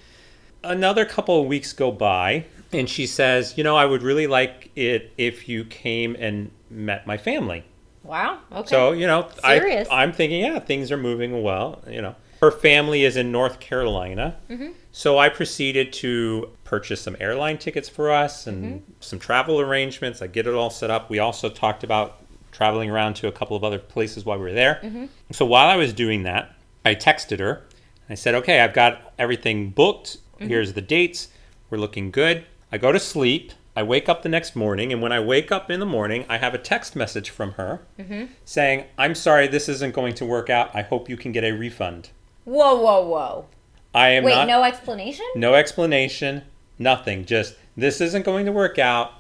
Another 0.63 1.05
couple 1.05 1.41
of 1.41 1.47
weeks 1.49 1.73
go 1.73 1.91
by, 1.91 2.45
and 2.73 2.89
she 2.89 3.07
says, 3.07 3.55
"You 3.57 3.65
know, 3.65 3.77
I 3.77 3.85
would 3.85 4.03
really 4.03 4.27
like 4.27 4.71
it 4.77 5.13
if 5.19 5.49
you 5.49 5.65
came 5.65 6.17
and 6.19 6.51
met 6.71 7.07
my 7.07 7.17
family." 7.17 7.65
Wow. 8.05 8.39
Okay. 8.51 8.69
So 8.69 8.93
you 8.93 9.07
know, 9.07 9.29
Serious. 9.45 9.89
I, 9.91 10.03
I'm 10.03 10.13
thinking, 10.13 10.41
yeah, 10.41 10.59
things 10.59 10.91
are 10.91 10.97
moving 10.97 11.43
well. 11.43 11.83
You 11.89 12.03
know, 12.03 12.17
her 12.41 12.51
family 12.51 13.05
is 13.05 13.17
in 13.17 13.31
North 13.31 13.61
Carolina, 13.61 14.37
Mm-hmm. 14.51 14.71
so 14.91 15.19
I 15.19 15.29
proceeded 15.29 15.93
to 15.95 16.51
purchase 16.65 17.01
some 17.01 17.17
airline 17.21 17.59
tickets 17.59 17.89
for 17.89 18.11
us 18.11 18.47
and 18.47 18.65
Mm-hmm. 18.65 18.93
some 19.01 19.19
travel 19.19 19.61
arrangements. 19.61 20.21
I 20.23 20.27
get 20.27 20.47
it 20.47 20.55
all 20.55 20.71
set 20.71 20.91
up. 20.91 21.11
We 21.11 21.19
also 21.21 21.49
talked 21.49 21.85
about 21.85 22.19
traveling 22.51 22.91
around 22.91 23.15
to 23.15 23.29
a 23.29 23.33
couple 23.33 23.57
of 23.57 23.65
other 23.65 23.79
places 23.79 24.25
while 24.25 24.37
we 24.39 24.45
were 24.45 24.53
there. 24.53 24.81
Mm-hmm. 24.83 25.07
So 25.31 25.47
while 25.47 25.69
I 25.69 25.77
was 25.77 25.93
doing 25.93 26.25
that, 26.25 26.55
I 26.85 26.95
texted 26.97 27.39
her. 27.39 27.63
I 28.11 28.15
said, 28.15 28.35
"Okay, 28.35 28.61
I've 28.61 28.75
got 28.75 29.13
everything 29.19 29.71
booked. 29.71 30.17
Mm-hmm. 30.37 30.49
Here's 30.49 30.73
the 30.73 30.83
dates. 30.83 31.29
We're 31.71 31.79
looking 31.79 32.11
good." 32.11 32.45
I 32.73 32.79
go 32.79 32.91
to 32.93 32.99
sleep. 32.99 33.53
I 33.77 33.83
wake 33.83 34.09
up 34.09 34.23
the 34.23 34.29
next 34.29 34.55
morning, 34.55 34.93
and 34.93 35.01
when 35.01 35.13
I 35.13 35.21
wake 35.21 35.51
up 35.51 35.71
in 35.71 35.81
the 35.81 35.87
morning, 35.87 36.27
I 36.29 36.37
have 36.39 36.53
a 36.55 36.59
text 36.59 36.95
message 36.97 37.31
from 37.31 37.53
her 37.53 37.81
Mm-hmm. 37.99 38.25
saying, 38.45 38.85
I'm 38.99 39.15
sorry, 39.15 39.47
this 39.47 39.69
isn't 39.69 39.95
going 39.95 40.15
to 40.17 40.27
work 40.27 40.51
out. 40.51 40.75
I 40.75 40.83
hope 40.83 41.09
you 41.09 41.17
can 41.17 41.33
get 41.33 41.43
a 41.45 41.53
refund. 41.53 42.11
Whoa, 42.45 42.75
whoa, 42.79 43.07
whoa. 43.07 43.47
I 43.95 44.09
am 44.11 44.25
Wait, 44.25 44.35
not. 44.35 44.47
no 44.49 44.63
explanation? 44.65 45.25
no 45.37 45.55
explanation, 45.55 46.43
nothing. 46.79 47.25
Just, 47.25 47.55
this 47.77 48.01
isn't 48.01 48.25
going 48.25 48.45
to 48.47 48.53
work 48.53 48.79
out. 48.79 49.13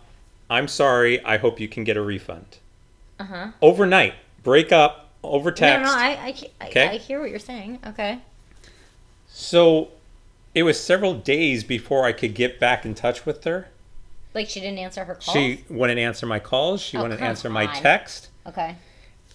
I'm 0.51 0.69
sorry. 0.69 1.23
I 1.25 1.38
hope 1.38 1.59
you 1.61 1.69
can 1.69 1.85
get 1.85 1.97
a 1.97 2.03
refund. 2.03 2.59
Uh 3.19 3.25
huh. 3.25 3.47
Overnight, 3.62 4.15
break 4.43 4.71
up 4.73 5.11
over 5.23 5.51
No, 5.51 5.55
text. 5.57 5.85
no, 5.93 5.99
I, 5.99 6.09
I, 6.09 6.35
I, 6.61 6.67
Okay. 6.69 6.88
I 6.88 6.97
hear 6.99 7.21
what 7.21 7.31
you're 7.31 7.38
saying. 7.38 7.79
Okay. 7.87 8.19
so 9.29 9.88
it 10.55 10.62
was 10.65 10.79
several 10.79 11.15
days 11.15 11.65
before 11.65 12.05
I 12.05 12.12
could 12.12 12.35
get 12.35 12.61
back 12.61 12.85
in 12.85 12.95
touch 12.95 13.25
with 13.25 13.45
her. 13.45 13.69
Like 14.35 14.49
she 14.49 14.61
didn't 14.61 14.79
answer 14.79 15.05
her 15.05 15.15
calls? 15.15 15.35
She 15.37 15.65
wouldn't 15.69 15.99
answer 15.99 16.27
my 16.27 16.38
calls. 16.38 16.81
She 16.81 16.97
Oh, 16.97 17.03
wouldn't 17.03 17.21
answer 17.21 17.51
my 17.51 17.67
text. 17.67 18.29
Okay. 18.47 18.77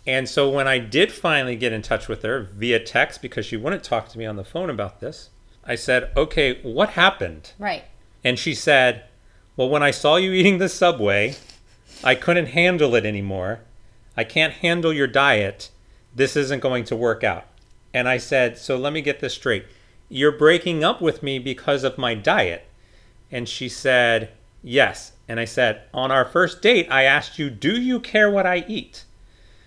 And 0.05 0.27
so 0.27 0.49
when 0.49 0.67
I 0.67 0.79
did 0.79 1.11
finally 1.11 1.55
get 1.55 1.73
in 1.73 1.81
touch 1.81 2.07
with 2.07 2.23
her 2.23 2.41
via 2.41 2.79
text 2.79 3.21
because 3.21 3.45
she 3.45 3.57
wouldn't 3.57 3.83
talk 3.83 4.07
to 4.09 4.17
me 4.17 4.25
on 4.25 4.37
the 4.37 4.43
phone 4.43 4.69
about 4.69 4.99
this, 5.01 5.29
I 5.65 5.75
said, 5.75 6.11
"Okay, 6.15 6.61
what 6.61 6.91
happened?" 6.91 7.51
Right. 7.59 7.83
And 8.23 8.39
she 8.39 8.55
said, 8.55 9.03
"Well, 9.55 9.69
when 9.69 9.83
I 9.83 9.91
saw 9.91 10.15
you 10.15 10.31
eating 10.31 10.57
the 10.59 10.69
Subway, 10.69 11.35
I 12.03 12.15
couldn't 12.15 12.47
handle 12.47 12.95
it 12.95 13.05
anymore. 13.05 13.59
I 14.15 14.23
can't 14.23 14.53
handle 14.53 14.93
your 14.93 15.07
diet. 15.07 15.69
This 16.15 16.35
isn't 16.37 16.61
going 16.61 16.85
to 16.85 16.95
work 16.95 17.23
out." 17.23 17.45
And 17.93 18.07
I 18.07 18.17
said, 18.17 18.57
"So 18.57 18.77
let 18.77 18.93
me 18.93 19.01
get 19.01 19.19
this 19.19 19.33
straight. 19.33 19.65
You're 20.09 20.31
breaking 20.31 20.83
up 20.83 21.01
with 21.01 21.21
me 21.23 21.39
because 21.39 21.83
of 21.83 21.97
my 21.97 22.13
diet." 22.15 22.65
And 23.31 23.47
she 23.47 23.67
said, 23.69 24.29
"Yes." 24.63 25.11
And 25.27 25.39
I 25.39 25.45
said, 25.45 25.81
"On 25.93 26.11
our 26.11 26.25
first 26.25 26.61
date, 26.61 26.87
I 26.89 27.03
asked 27.03 27.37
you, 27.37 27.49
"Do 27.49 27.79
you 27.79 27.99
care 27.99 28.29
what 28.31 28.45
I 28.45 28.63
eat?" 28.67 29.03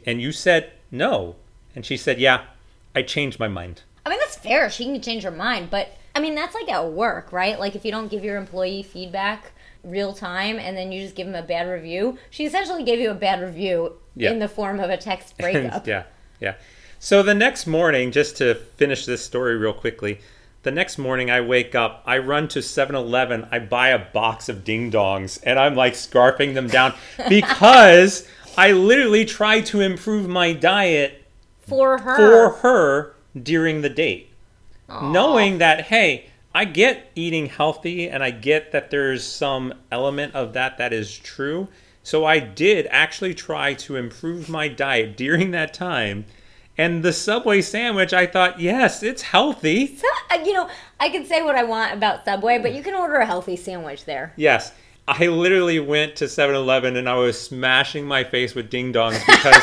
And 0.06 0.20
you 0.20 0.32
said, 0.32 0.70
"No." 0.90 1.36
And 1.74 1.84
she 1.84 1.96
said, 1.96 2.18
"Yeah, 2.18 2.42
I 2.94 3.02
changed 3.02 3.38
my 3.38 3.48
mind." 3.48 3.82
I 4.04 4.08
mean, 4.10 4.18
that's 4.18 4.36
fair. 4.36 4.70
She 4.70 4.84
can 4.84 5.00
change 5.02 5.22
her 5.24 5.30
mind. 5.30 5.68
But, 5.70 5.88
I 6.14 6.20
mean, 6.20 6.34
that's 6.34 6.54
like 6.54 6.70
at 6.70 6.90
work, 6.92 7.32
right? 7.32 7.60
Like, 7.60 7.76
if 7.76 7.84
you 7.84 7.90
don't 7.90 8.08
give 8.10 8.24
your 8.24 8.38
employee 8.38 8.82
feedback 8.82 9.52
real 9.84 10.14
time 10.14 10.58
and 10.58 10.74
then 10.76 10.90
you 10.90 11.02
just 11.02 11.14
give 11.14 11.26
them 11.26 11.36
a 11.36 11.46
bad 11.46 11.68
review, 11.68 12.16
she 12.30 12.46
essentially 12.46 12.82
gave 12.82 12.98
you 12.98 13.10
a 13.10 13.14
bad 13.14 13.40
review 13.42 13.92
Yeah. 14.16 14.30
in 14.32 14.38
the 14.38 14.48
form 14.48 14.80
of 14.80 14.88
a 14.88 14.96
text 14.96 15.36
breakup. 15.38 15.86
yeah, 15.86 16.04
yeah. 16.40 16.54
So 17.02 17.22
the 17.22 17.32
next 17.32 17.66
morning, 17.66 18.12
just 18.12 18.36
to 18.36 18.54
finish 18.54 19.06
this 19.06 19.24
story 19.24 19.56
real 19.56 19.72
quickly, 19.72 20.20
the 20.64 20.70
next 20.70 20.98
morning 20.98 21.30
I 21.30 21.40
wake 21.40 21.74
up, 21.74 22.02
I 22.04 22.18
run 22.18 22.46
to 22.48 22.60
7 22.60 22.94
Eleven, 22.94 23.48
I 23.50 23.58
buy 23.58 23.88
a 23.88 23.98
box 24.12 24.50
of 24.50 24.64
ding 24.64 24.92
dongs, 24.92 25.40
and 25.42 25.58
I'm 25.58 25.74
like 25.74 25.94
scarfing 25.94 26.52
them 26.52 26.66
down 26.66 26.92
because 27.30 28.28
I 28.54 28.72
literally 28.72 29.24
try 29.24 29.62
to 29.62 29.80
improve 29.80 30.28
my 30.28 30.52
diet 30.52 31.24
For 31.66 31.96
her. 31.96 32.16
for 32.16 32.50
her 32.58 33.14
during 33.42 33.80
the 33.80 33.88
date. 33.88 34.28
Aw. 34.90 35.10
Knowing 35.10 35.56
that, 35.56 35.86
hey, 35.86 36.26
I 36.54 36.66
get 36.66 37.10
eating 37.14 37.46
healthy 37.46 38.10
and 38.10 38.22
I 38.22 38.30
get 38.30 38.72
that 38.72 38.90
there's 38.90 39.24
some 39.24 39.72
element 39.90 40.34
of 40.34 40.52
that 40.52 40.76
that 40.76 40.92
is 40.92 41.16
true. 41.16 41.68
So 42.02 42.26
I 42.26 42.40
did 42.40 42.86
actually 42.90 43.32
try 43.32 43.72
to 43.72 43.96
improve 43.96 44.50
my 44.50 44.68
diet 44.68 45.16
during 45.16 45.52
that 45.52 45.72
time. 45.72 46.26
And 46.78 47.02
the 47.02 47.12
Subway 47.12 47.60
sandwich, 47.60 48.12
I 48.12 48.26
thought, 48.26 48.60
yes, 48.60 49.02
it's 49.02 49.22
healthy. 49.22 49.96
So, 49.96 50.06
uh, 50.30 50.42
you 50.42 50.52
know, 50.52 50.68
I 50.98 51.10
can 51.10 51.26
say 51.26 51.42
what 51.42 51.56
I 51.56 51.64
want 51.64 51.92
about 51.92 52.24
Subway, 52.24 52.58
but 52.58 52.74
you 52.74 52.82
can 52.82 52.94
order 52.94 53.16
a 53.16 53.26
healthy 53.26 53.56
sandwich 53.56 54.04
there. 54.04 54.32
Yes. 54.36 54.72
I 55.06 55.26
literally 55.26 55.80
went 55.80 56.16
to 56.16 56.28
7 56.28 56.54
Eleven 56.54 56.96
and 56.96 57.08
I 57.08 57.14
was 57.14 57.40
smashing 57.40 58.06
my 58.06 58.24
face 58.24 58.54
with 58.54 58.70
ding 58.70 58.92
dongs 58.92 59.24
because 59.26 59.62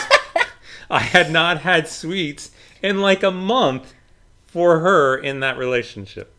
I 0.89 0.99
had 0.99 1.31
not 1.31 1.61
had 1.61 1.87
sweets 1.87 2.51
in 2.81 3.01
like 3.01 3.23
a 3.23 3.31
month 3.31 3.93
for 4.45 4.79
her 4.79 5.17
in 5.17 5.39
that 5.39 5.57
relationship. 5.57 6.33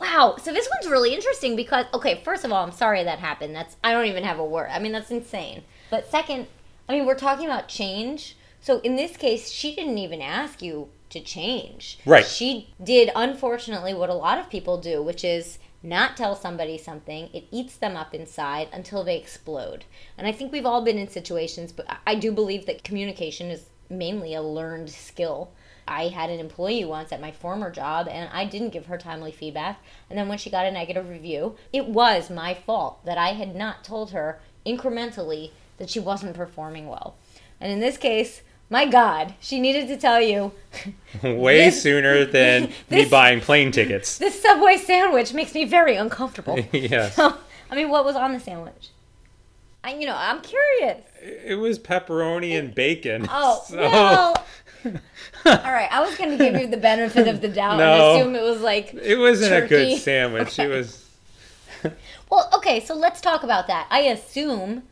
Wow. 0.00 0.36
So 0.42 0.52
this 0.52 0.68
one's 0.74 0.90
really 0.90 1.14
interesting 1.14 1.56
because 1.56 1.86
okay, 1.94 2.20
first 2.24 2.44
of 2.44 2.52
all, 2.52 2.64
I'm 2.64 2.72
sorry 2.72 3.04
that 3.04 3.20
happened. 3.20 3.54
That's 3.54 3.76
I 3.82 3.92
don't 3.92 4.06
even 4.06 4.24
have 4.24 4.38
a 4.38 4.44
word. 4.44 4.68
I 4.70 4.78
mean, 4.78 4.92
that's 4.92 5.10
insane. 5.10 5.62
But 5.90 6.10
second, 6.10 6.46
I 6.88 6.92
mean, 6.92 7.06
we're 7.06 7.14
talking 7.14 7.46
about 7.46 7.68
change. 7.68 8.36
So 8.64 8.80
in 8.80 8.96
this 8.96 9.18
case, 9.18 9.50
she 9.50 9.76
didn't 9.76 9.98
even 9.98 10.22
ask 10.22 10.62
you 10.62 10.88
to 11.10 11.20
change. 11.20 11.98
Right. 12.06 12.26
She 12.26 12.72
did 12.82 13.10
unfortunately 13.14 13.92
what 13.92 14.08
a 14.08 14.14
lot 14.14 14.38
of 14.38 14.48
people 14.48 14.80
do, 14.80 15.02
which 15.02 15.22
is 15.22 15.58
not 15.82 16.16
tell 16.16 16.34
somebody 16.34 16.78
something. 16.78 17.28
It 17.34 17.44
eats 17.50 17.76
them 17.76 17.94
up 17.94 18.14
inside 18.14 18.68
until 18.72 19.04
they 19.04 19.18
explode. 19.18 19.84
And 20.16 20.26
I 20.26 20.32
think 20.32 20.50
we've 20.50 20.64
all 20.64 20.80
been 20.80 20.96
in 20.96 21.08
situations, 21.08 21.72
but 21.72 21.84
I- 22.06 22.14
do 22.14 22.32
believe 22.32 22.64
that 22.64 22.84
communication 22.84 23.50
is 23.50 23.66
mainly 23.90 24.32
a 24.32 24.40
learned 24.40 24.88
skill. 24.88 25.50
I 25.86 26.08
had 26.08 26.30
an 26.30 26.40
employee 26.40 26.86
once 26.86 27.12
at 27.12 27.20
my 27.20 27.32
former 27.32 27.70
job 27.70 28.08
and 28.08 28.30
I 28.32 28.46
didn't 28.46 28.70
give 28.70 28.86
her 28.86 28.96
timely 28.96 29.30
feedback. 29.30 29.84
And 30.08 30.18
then 30.18 30.26
when 30.26 30.38
she 30.38 30.48
got 30.48 30.64
a 30.64 30.70
negative 30.70 31.10
review, 31.10 31.56
it 31.70 31.86
was 31.86 32.30
my 32.30 32.54
fault 32.54 33.04
that 33.04 33.18
I 33.18 33.34
had 33.34 33.54
not 33.54 33.84
told 33.84 34.12
her 34.12 34.40
incrementally 34.64 35.50
that 35.76 35.90
she 35.90 36.00
wasn't 36.00 36.34
performing 36.34 36.88
well. 36.88 37.16
And 37.60 37.70
in 37.70 37.80
this 37.80 37.98
case, 37.98 38.40
my 38.70 38.86
God, 38.86 39.34
she 39.40 39.60
needed 39.60 39.88
to 39.88 39.96
tell 39.96 40.20
you 40.20 40.52
Way 41.22 41.66
This- 41.66 41.82
sooner 41.82 42.24
than 42.24 42.72
me 42.90 43.04
buying 43.04 43.40
plane 43.40 43.70
tickets. 43.72 44.18
this 44.24 44.40
Subway 44.42 44.76
sandwich 44.76 45.32
makes 45.32 45.54
me 45.54 45.64
very 45.64 45.96
uncomfortable. 45.96 46.58
yes. 46.72 47.14
So, 47.14 47.36
I 47.70 47.74
mean, 47.76 47.88
what 47.88 48.04
was 48.04 48.16
on 48.16 48.32
the 48.32 48.40
sandwich? 48.40 48.90
I, 49.84 49.94
you 49.94 50.06
know, 50.06 50.16
I'm 50.16 50.40
curious. 50.40 51.02
It 51.22 51.56
was 51.58 51.78
pepperoni 51.78 52.58
and 52.58 52.74
bacon. 52.74 53.26
Oh, 53.30 53.62
So- 53.68 53.76
well, 53.76 54.44
All 54.84 54.92
right, 55.72 55.88
I 55.90 56.00
was 56.00 56.14
going 56.16 56.30
to 56.30 56.36
give 56.36 56.60
you 56.60 56.66
the 56.66 56.76
benefit 56.76 57.26
of 57.28 57.40
the 57.40 57.48
doubt 57.48 57.78
No. 57.78 58.12
and 58.12 58.20
assume 58.20 58.34
it 58.36 58.42
was 58.42 58.60
like. 58.60 58.92
It 58.94 59.16
wasn't 59.16 59.64
a 59.64 59.66
good 59.66 59.98
sandwich. 59.98 60.58
It 60.58 60.68
was. 60.68 61.00
Well, 62.30 62.48
okay, 62.54 62.80
so 62.84 62.94
let's 62.94 63.20
talk 63.20 63.42
about 63.42 63.66
that. 63.66 63.86
I 63.90 64.00
assume 64.00 64.84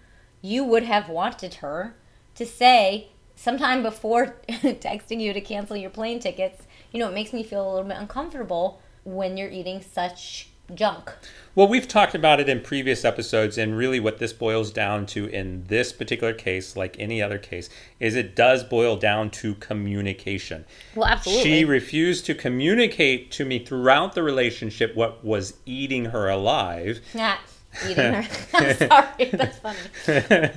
you 0.42 0.62
would 0.64 0.82
have 0.84 1.08
wanted 1.08 1.54
her 1.54 1.94
to 2.34 2.44
say 2.46 3.08
sometime 3.42 3.82
before 3.82 4.36
texting 4.48 5.20
you 5.20 5.32
to 5.32 5.40
cancel 5.40 5.76
your 5.76 5.90
plane 5.90 6.20
tickets, 6.20 6.62
you 6.92 7.00
know, 7.00 7.08
it 7.08 7.14
makes 7.14 7.32
me 7.32 7.42
feel 7.42 7.68
a 7.68 7.70
little 7.72 7.88
bit 7.88 7.96
uncomfortable 7.96 8.80
when 9.02 9.36
you're 9.36 9.50
eating 9.50 9.82
such 9.82 10.48
junk. 10.72 11.10
Well, 11.56 11.66
we've 11.66 11.88
talked 11.88 12.14
about 12.14 12.38
it 12.38 12.48
in 12.48 12.60
previous 12.60 13.04
episodes, 13.04 13.58
and 13.58 13.76
really 13.76 13.98
what 13.98 14.18
this 14.18 14.32
boils 14.32 14.70
down 14.70 15.06
to 15.06 15.26
in 15.26 15.64
this 15.64 15.92
particular 15.92 16.32
case, 16.32 16.76
like 16.76 16.96
any 17.00 17.20
other 17.20 17.36
case, 17.36 17.68
is 17.98 18.14
it 18.14 18.36
does 18.36 18.62
boil 18.62 18.96
down 18.96 19.28
to 19.30 19.56
communication. 19.56 20.64
Well, 20.94 21.08
absolutely. 21.08 21.42
She 21.42 21.64
refused 21.64 22.24
to 22.26 22.36
communicate 22.36 23.32
to 23.32 23.44
me 23.44 23.64
throughout 23.64 24.14
the 24.14 24.22
relationship 24.22 24.94
what 24.94 25.24
was 25.24 25.54
eating 25.66 26.06
her 26.06 26.28
alive. 26.28 27.00
Yeah. 27.12 27.38
eating 27.84 28.14
her. 28.14 28.28
I'm 28.54 28.76
sorry, 28.76 29.30
that's 29.32 29.58
funny. 29.58 30.50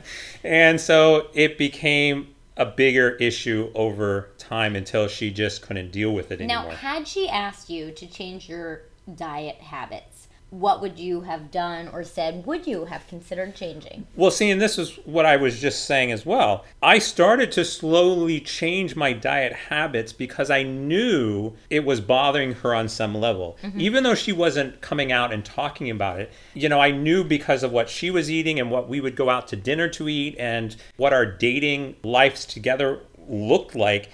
and 0.43 0.79
so 0.79 1.29
it 1.33 1.57
became 1.57 2.34
a 2.57 2.65
bigger 2.65 3.11
issue 3.15 3.71
over 3.75 4.29
time 4.37 4.75
until 4.75 5.07
she 5.07 5.31
just 5.31 5.61
couldn't 5.61 5.91
deal 5.91 6.11
with 6.11 6.31
it 6.31 6.39
Now, 6.39 6.59
anymore. 6.59 6.71
Now, 6.71 6.77
had 6.77 7.07
she 7.07 7.27
asked 7.27 7.69
you 7.69 7.91
to 7.91 8.07
change 8.07 8.47
your 8.47 8.83
diet 9.13 9.57
habits, 9.57 10.14
what 10.59 10.81
would 10.81 10.97
you 10.97 11.21
have 11.21 11.51
done 11.51 11.89
or 11.89 12.03
said? 12.03 12.45
Would 12.45 12.65
you 12.65 12.85
have 12.85 13.07
considered 13.07 13.55
changing? 13.55 14.07
Well, 14.15 14.31
see, 14.31 14.49
and 14.49 14.61
this 14.61 14.77
is 14.77 14.95
what 15.05 15.25
I 15.25 15.35
was 15.35 15.59
just 15.59 15.85
saying 15.85 16.11
as 16.11 16.25
well. 16.25 16.63
I 16.81 16.99
started 16.99 17.51
to 17.53 17.65
slowly 17.65 18.39
change 18.39 18.95
my 18.95 19.11
diet 19.11 19.53
habits 19.53 20.13
because 20.13 20.49
I 20.49 20.63
knew 20.63 21.53
it 21.69 21.83
was 21.83 21.99
bothering 21.99 22.53
her 22.53 22.73
on 22.73 22.87
some 22.87 23.15
level. 23.15 23.57
Mm-hmm. 23.63 23.81
Even 23.81 24.03
though 24.03 24.15
she 24.15 24.31
wasn't 24.31 24.79
coming 24.79 25.11
out 25.11 25.33
and 25.33 25.43
talking 25.43 25.89
about 25.89 26.21
it, 26.21 26.31
you 26.53 26.69
know, 26.69 26.79
I 26.79 26.91
knew 26.91 27.23
because 27.23 27.61
of 27.63 27.71
what 27.71 27.89
she 27.89 28.09
was 28.09 28.31
eating 28.31 28.59
and 28.59 28.71
what 28.71 28.87
we 28.87 29.01
would 29.01 29.15
go 29.15 29.29
out 29.29 29.49
to 29.49 29.55
dinner 29.57 29.89
to 29.89 30.07
eat 30.07 30.37
and 30.39 30.75
what 30.95 31.11
our 31.11 31.25
dating 31.25 31.97
lives 32.03 32.45
together 32.45 33.01
looked 33.27 33.75
like. 33.75 34.09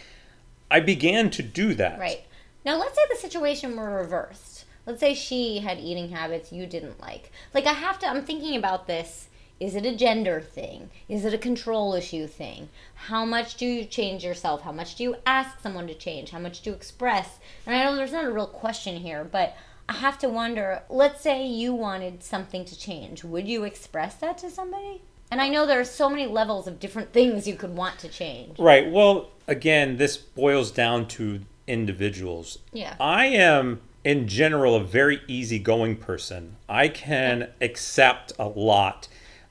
I 0.71 0.79
began 0.79 1.29
to 1.31 1.43
do 1.43 1.75
that. 1.75 1.99
Right. 1.99 2.23
Now, 2.65 2.79
let's 2.79 2.95
say 2.95 3.01
the 3.09 3.15
situation 3.17 3.75
were 3.75 3.89
reversed. 3.89 4.50
Let's 4.85 4.99
say 4.99 5.13
she 5.13 5.59
had 5.59 5.79
eating 5.79 6.09
habits 6.09 6.51
you 6.51 6.65
didn't 6.65 6.99
like. 6.99 7.31
Like, 7.53 7.65
I 7.65 7.73
have 7.73 7.99
to, 7.99 8.07
I'm 8.07 8.23
thinking 8.23 8.55
about 8.55 8.87
this. 8.87 9.27
Is 9.59 9.75
it 9.75 9.85
a 9.85 9.95
gender 9.95 10.41
thing? 10.41 10.89
Is 11.07 11.23
it 11.23 11.35
a 11.35 11.37
control 11.37 11.93
issue 11.93 12.25
thing? 12.25 12.69
How 12.95 13.25
much 13.25 13.57
do 13.57 13.65
you 13.67 13.85
change 13.85 14.23
yourself? 14.23 14.63
How 14.63 14.71
much 14.71 14.95
do 14.95 15.03
you 15.03 15.17
ask 15.23 15.59
someone 15.59 15.85
to 15.85 15.93
change? 15.93 16.31
How 16.31 16.39
much 16.39 16.61
do 16.61 16.71
you 16.71 16.75
express? 16.75 17.37
And 17.67 17.75
I 17.75 17.83
know 17.83 17.95
there's 17.95 18.11
not 18.11 18.25
a 18.25 18.31
real 18.31 18.47
question 18.47 18.97
here, 18.97 19.23
but 19.23 19.55
I 19.87 19.93
have 19.93 20.17
to 20.19 20.29
wonder 20.29 20.81
let's 20.89 21.21
say 21.21 21.45
you 21.45 21.73
wanted 21.75 22.23
something 22.23 22.65
to 22.65 22.79
change. 22.79 23.23
Would 23.23 23.47
you 23.47 23.63
express 23.63 24.15
that 24.15 24.39
to 24.39 24.49
somebody? 24.49 25.01
And 25.29 25.39
I 25.39 25.47
know 25.47 25.65
there 25.65 25.79
are 25.79 25.85
so 25.85 26.09
many 26.09 26.27
levels 26.27 26.67
of 26.67 26.79
different 26.79 27.13
things 27.13 27.47
you 27.47 27.55
could 27.55 27.75
want 27.75 27.99
to 27.99 28.09
change. 28.09 28.57
Right. 28.57 28.89
Well, 28.89 29.29
again, 29.47 29.97
this 29.97 30.17
boils 30.17 30.71
down 30.71 31.07
to 31.09 31.41
individuals. 31.67 32.59
Yeah. 32.73 32.95
I 32.99 33.27
am, 33.27 33.81
in 34.03 34.27
general, 34.27 34.75
a 34.75 34.83
very 34.83 35.21
easygoing 35.27 35.97
person. 35.97 36.55
I 36.67 36.87
can 36.87 37.49
accept 37.59 38.33
a 38.39 38.47
lot. 38.47 39.07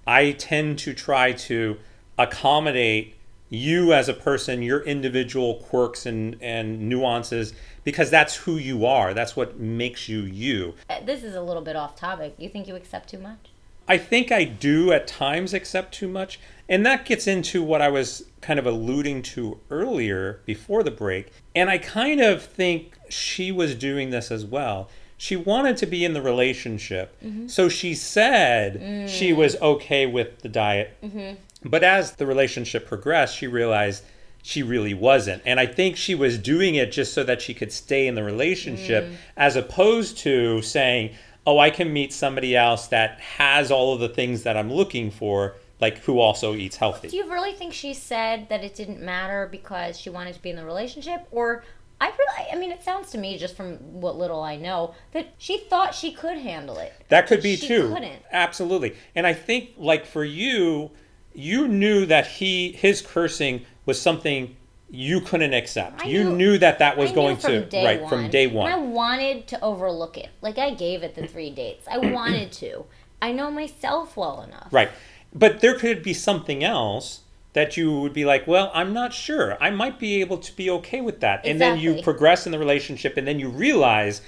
I 0.06 0.32
tend 0.32 0.78
to 0.80 0.94
try 0.94 1.32
to 1.32 1.78
accommodate 2.18 3.14
you 3.48 3.92
as 3.92 4.08
a 4.08 4.14
person, 4.14 4.62
your 4.62 4.80
individual 4.82 5.54
quirks 5.54 6.06
and, 6.06 6.36
and 6.40 6.88
nuances, 6.88 7.52
because 7.84 8.10
that's 8.10 8.36
who 8.36 8.56
you 8.56 8.86
are. 8.86 9.12
That's 9.14 9.34
what 9.36 9.58
makes 9.58 10.08
you 10.08 10.20
you. 10.20 10.74
Uh, 10.88 11.00
This 11.04 11.24
is 11.24 11.34
a 11.34 11.40
little 11.40 11.62
bit 11.62 11.76
off 11.76 11.96
topic. 11.96 12.34
You 12.38 12.48
think 12.48 12.68
you 12.68 12.76
accept 12.76 13.08
too 13.10 13.18
much? 13.18 13.50
I 13.88 13.98
think 13.98 14.30
I 14.30 14.44
do 14.44 14.92
at 14.92 15.08
times 15.08 15.52
accept 15.52 15.92
too 15.94 16.06
much. 16.06 16.38
And 16.68 16.86
that 16.86 17.04
gets 17.04 17.26
into 17.26 17.62
what 17.64 17.82
I 17.82 17.88
was 17.88 18.24
kind 18.40 18.60
of 18.60 18.66
alluding 18.66 19.22
to 19.22 19.58
earlier 19.68 20.40
before 20.46 20.84
the 20.84 20.92
break. 20.92 21.32
And 21.56 21.68
I 21.68 21.78
kind 21.78 22.20
of 22.20 22.42
think 22.42 22.96
she 23.10 23.52
was 23.52 23.74
doing 23.74 24.10
this 24.10 24.30
as 24.30 24.44
well. 24.44 24.88
She 25.16 25.36
wanted 25.36 25.76
to 25.78 25.86
be 25.86 26.04
in 26.04 26.14
the 26.14 26.22
relationship. 26.22 27.14
Mm-hmm. 27.22 27.48
So 27.48 27.68
she 27.68 27.94
said 27.94 28.80
mm. 28.80 29.08
she 29.08 29.32
was 29.32 29.56
okay 29.56 30.06
with 30.06 30.40
the 30.40 30.48
diet. 30.48 30.96
Mm-hmm. 31.02 31.68
But 31.68 31.84
as 31.84 32.12
the 32.12 32.26
relationship 32.26 32.86
progressed, 32.86 33.36
she 33.36 33.46
realized 33.46 34.02
she 34.42 34.62
really 34.62 34.94
wasn't. 34.94 35.42
And 35.44 35.60
I 35.60 35.66
think 35.66 35.96
she 35.96 36.14
was 36.14 36.38
doing 36.38 36.74
it 36.74 36.92
just 36.92 37.12
so 37.12 37.22
that 37.24 37.42
she 37.42 37.52
could 37.52 37.72
stay 37.72 38.06
in 38.06 38.14
the 38.14 38.24
relationship 38.24 39.04
mm. 39.04 39.16
as 39.36 39.56
opposed 39.56 40.18
to 40.18 40.62
saying, 40.62 41.14
oh, 41.46 41.58
I 41.58 41.70
can 41.70 41.92
meet 41.92 42.12
somebody 42.12 42.56
else 42.56 42.86
that 42.88 43.20
has 43.20 43.70
all 43.70 43.92
of 43.92 44.00
the 44.00 44.08
things 44.08 44.42
that 44.44 44.56
I'm 44.56 44.72
looking 44.72 45.10
for, 45.10 45.56
like 45.80 45.98
who 45.98 46.18
also 46.18 46.54
eats 46.54 46.76
healthy. 46.76 47.08
Do 47.08 47.16
you 47.16 47.30
really 47.30 47.52
think 47.52 47.72
she 47.72 47.92
said 47.92 48.48
that 48.48 48.62
it 48.64 48.74
didn't 48.74 49.00
matter 49.00 49.48
because 49.50 49.98
she 49.98 50.10
wanted 50.10 50.34
to 50.34 50.42
be 50.42 50.50
in 50.50 50.56
the 50.56 50.64
relationship? 50.64 51.26
Or 51.30 51.64
I 52.00 52.06
really, 52.06 52.50
I 52.52 52.56
mean, 52.56 52.70
it 52.70 52.82
sounds 52.82 53.10
to 53.10 53.18
me, 53.18 53.36
just 53.36 53.56
from 53.56 53.74
what 54.00 54.16
little 54.16 54.42
I 54.42 54.56
know, 54.56 54.94
that 55.12 55.34
she 55.38 55.58
thought 55.58 55.94
she 55.94 56.12
could 56.12 56.38
handle 56.38 56.78
it. 56.78 56.92
That 57.08 57.26
could 57.26 57.42
be 57.42 57.56
She 57.56 57.68
too. 57.68 57.92
couldn't. 57.92 58.22
Absolutely. 58.32 58.94
And 59.14 59.26
I 59.26 59.34
think 59.34 59.70
like 59.76 60.06
for 60.06 60.24
you, 60.24 60.90
you 61.34 61.68
knew 61.68 62.06
that 62.06 62.26
he 62.26 62.72
his 62.72 63.02
cursing 63.02 63.66
was 63.86 64.00
something 64.00 64.56
you 64.88 65.20
couldn't 65.20 65.54
accept. 65.54 66.02
I 66.02 66.08
you 66.08 66.24
knew- 66.24 66.36
knew 66.36 66.58
that 66.58 66.78
that 66.80 66.96
was 66.96 67.12
going 67.12 67.36
to 67.38 67.68
right 67.72 68.00
one. 68.00 68.08
from 68.10 68.30
day 68.30 68.44
And 68.46 68.58
I 68.58 68.76
wanted 68.76 69.46
to 69.48 69.60
overlook 69.62 70.16
it. 70.16 70.30
Like 70.40 70.58
I 70.58 70.74
gave 70.74 71.02
it 71.02 71.14
the 71.14 71.26
three 71.28 71.50
dates. 71.50 71.86
I 71.86 71.98
wanted 71.98 72.50
to. 72.52 72.86
I 73.22 73.32
know 73.32 73.50
myself 73.50 74.16
well 74.16 74.42
enough. 74.42 74.68
Right. 74.72 74.90
But 75.32 75.60
there 75.60 75.74
could 75.78 76.02
be 76.02 76.14
something 76.14 76.64
else 76.64 77.20
that 77.52 77.76
you 77.76 78.00
would 78.00 78.12
be 78.12 78.24
like, 78.24 78.46
well, 78.46 78.70
I'm 78.74 78.92
not 78.92 79.12
sure. 79.12 79.56
I 79.62 79.70
might 79.70 79.98
be 79.98 80.20
able 80.20 80.38
to 80.38 80.56
be 80.56 80.70
okay 80.70 81.00
with 81.00 81.20
that. 81.20 81.44
And 81.44 81.60
then 81.60 81.78
you 81.78 82.02
progress 82.02 82.46
in 82.46 82.52
the 82.52 82.58
relationship 82.58 83.16
and 83.16 83.26
then 83.26 83.40
you 83.40 83.48
realize, 83.48 84.22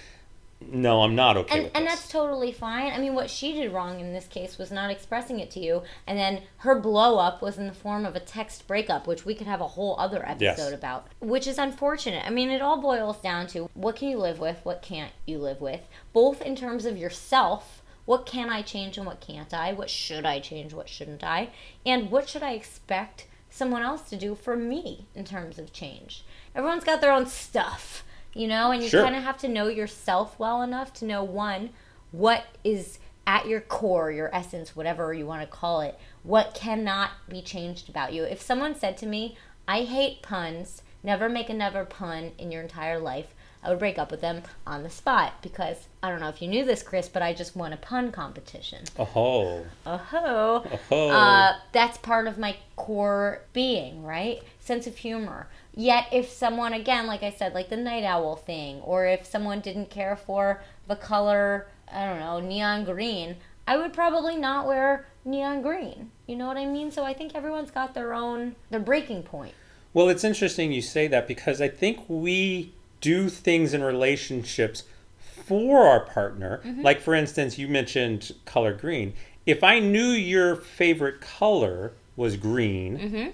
no, 0.70 1.02
I'm 1.02 1.14
not 1.16 1.36
okay 1.36 1.58
and 1.58 1.70
and 1.74 1.86
that's 1.86 2.08
totally 2.08 2.52
fine. 2.52 2.92
I 2.92 2.98
mean, 2.98 3.14
what 3.14 3.28
she 3.28 3.52
did 3.52 3.72
wrong 3.72 3.98
in 3.98 4.12
this 4.12 4.26
case 4.28 4.58
was 4.58 4.70
not 4.70 4.90
expressing 4.90 5.40
it 5.40 5.50
to 5.52 5.60
you, 5.60 5.82
and 6.06 6.16
then 6.16 6.42
her 6.58 6.78
blow 6.78 7.18
up 7.18 7.42
was 7.42 7.58
in 7.58 7.66
the 7.66 7.72
form 7.72 8.06
of 8.06 8.14
a 8.14 8.20
text 8.20 8.68
breakup, 8.68 9.08
which 9.08 9.24
we 9.24 9.34
could 9.34 9.48
have 9.48 9.60
a 9.60 9.66
whole 9.68 9.96
other 9.98 10.22
episode 10.24 10.40
Yes. 10.70 10.72
about, 10.72 11.08
which 11.20 11.48
is 11.48 11.58
unfortunate. 11.58 12.24
I 12.24 12.30
mean, 12.30 12.48
it 12.50 12.62
all 12.62 12.80
boils 12.80 13.20
down 13.20 13.48
to 13.48 13.68
what 13.74 13.96
can 13.96 14.08
you 14.08 14.18
live 14.18 14.38
with, 14.38 14.60
what 14.62 14.82
can't 14.82 15.12
you 15.26 15.38
live 15.38 15.60
with, 15.60 15.80
both 16.12 16.40
in 16.42 16.54
terms 16.54 16.84
of 16.86 16.96
yourself. 16.96 17.81
What 18.04 18.26
can 18.26 18.50
I 18.50 18.62
change 18.62 18.96
and 18.98 19.06
what 19.06 19.20
can't 19.20 19.52
I? 19.54 19.72
What 19.72 19.90
should 19.90 20.26
I 20.26 20.40
change? 20.40 20.72
What 20.74 20.88
shouldn't 20.88 21.22
I? 21.22 21.50
And 21.86 22.10
what 22.10 22.28
should 22.28 22.42
I 22.42 22.52
expect 22.52 23.26
someone 23.48 23.82
else 23.82 24.02
to 24.10 24.16
do 24.16 24.34
for 24.34 24.56
me 24.56 25.06
in 25.14 25.24
terms 25.24 25.58
of 25.58 25.72
change? 25.72 26.24
Everyone's 26.54 26.84
got 26.84 27.00
their 27.00 27.12
own 27.12 27.26
stuff, 27.26 28.04
you 28.34 28.48
know, 28.48 28.70
and 28.72 28.82
you 28.82 28.88
Sure. 28.88 29.02
kind 29.02 29.14
of 29.14 29.22
have 29.22 29.38
to 29.38 29.48
know 29.48 29.68
yourself 29.68 30.38
well 30.38 30.62
enough 30.62 30.92
to 30.94 31.04
know 31.04 31.22
one, 31.22 31.70
what 32.10 32.44
is 32.64 32.98
at 33.26 33.46
your 33.46 33.60
core, 33.60 34.10
your 34.10 34.34
essence, 34.34 34.74
whatever 34.74 35.14
you 35.14 35.24
want 35.24 35.42
to 35.42 35.46
call 35.46 35.80
it, 35.80 35.96
what 36.24 36.54
cannot 36.54 37.10
be 37.28 37.40
changed 37.40 37.88
about 37.88 38.12
you. 38.12 38.24
If 38.24 38.40
someone 38.42 38.74
said 38.74 38.96
to 38.98 39.06
me, 39.06 39.36
I 39.68 39.82
hate 39.82 40.22
puns, 40.22 40.82
never 41.04 41.28
make 41.28 41.48
another 41.48 41.84
pun 41.84 42.32
in 42.36 42.50
your 42.50 42.62
entire 42.62 42.98
life, 42.98 43.32
I 43.64 43.70
would 43.70 43.78
break 43.78 43.98
up 43.98 44.10
with 44.10 44.20
them 44.20 44.42
on 44.66 44.82
the 44.82 44.90
spot 44.90 45.34
because 45.40 45.86
I 46.02 46.10
don't 46.10 46.20
know 46.20 46.28
if 46.28 46.42
you 46.42 46.48
knew 46.48 46.64
this, 46.64 46.82
Chris, 46.82 47.08
but 47.08 47.22
I 47.22 47.32
just 47.32 47.54
won 47.54 47.72
a 47.72 47.76
pun 47.76 48.10
competition. 48.10 48.84
Oh, 48.98 49.64
Oh, 49.86 50.64
oh, 50.90 51.10
uh, 51.10 51.56
that's 51.72 51.96
part 51.98 52.26
of 52.26 52.38
my 52.38 52.56
core 52.76 53.42
being, 53.52 54.02
right? 54.02 54.42
Sense 54.58 54.86
of 54.86 54.96
humor. 54.96 55.48
Yet, 55.74 56.06
if 56.12 56.28
someone, 56.28 56.72
again, 56.72 57.06
like 57.06 57.22
I 57.22 57.30
said, 57.30 57.54
like 57.54 57.70
the 57.70 57.76
night 57.76 58.04
owl 58.04 58.36
thing, 58.36 58.80
or 58.80 59.06
if 59.06 59.24
someone 59.26 59.60
didn't 59.60 59.90
care 59.90 60.16
for 60.16 60.60
the 60.88 60.96
color, 60.96 61.68
I 61.90 62.04
don't 62.06 62.18
know, 62.20 62.40
neon 62.40 62.84
green, 62.84 63.36
I 63.66 63.76
would 63.76 63.92
probably 63.92 64.36
not 64.36 64.66
wear 64.66 65.06
neon 65.24 65.62
green. 65.62 66.10
You 66.26 66.36
know 66.36 66.48
what 66.48 66.56
I 66.56 66.66
mean? 66.66 66.90
So 66.90 67.04
I 67.04 67.14
think 67.14 67.34
everyone's 67.34 67.70
got 67.70 67.94
their 67.94 68.12
own, 68.12 68.56
their 68.70 68.80
breaking 68.80 69.22
point. 69.22 69.54
Well, 69.94 70.08
it's 70.08 70.24
interesting 70.24 70.72
you 70.72 70.82
say 70.82 71.06
that 71.08 71.28
because 71.28 71.60
I 71.60 71.68
think 71.68 72.00
we 72.08 72.72
do 73.02 73.28
things 73.28 73.74
in 73.74 73.82
relationships 73.82 74.84
for 75.18 75.86
our 75.86 76.00
partner. 76.00 76.60
Mm-hmm. 76.64 76.80
Like, 76.82 77.00
for 77.00 77.14
instance, 77.14 77.58
you 77.58 77.68
mentioned 77.68 78.32
color 78.46 78.72
green. 78.72 79.12
If 79.44 79.62
I 79.62 79.78
knew 79.80 80.06
your 80.06 80.56
favorite 80.56 81.20
color 81.20 81.92
was 82.16 82.36
green, 82.36 82.98
Mm-hmm. 82.98 83.30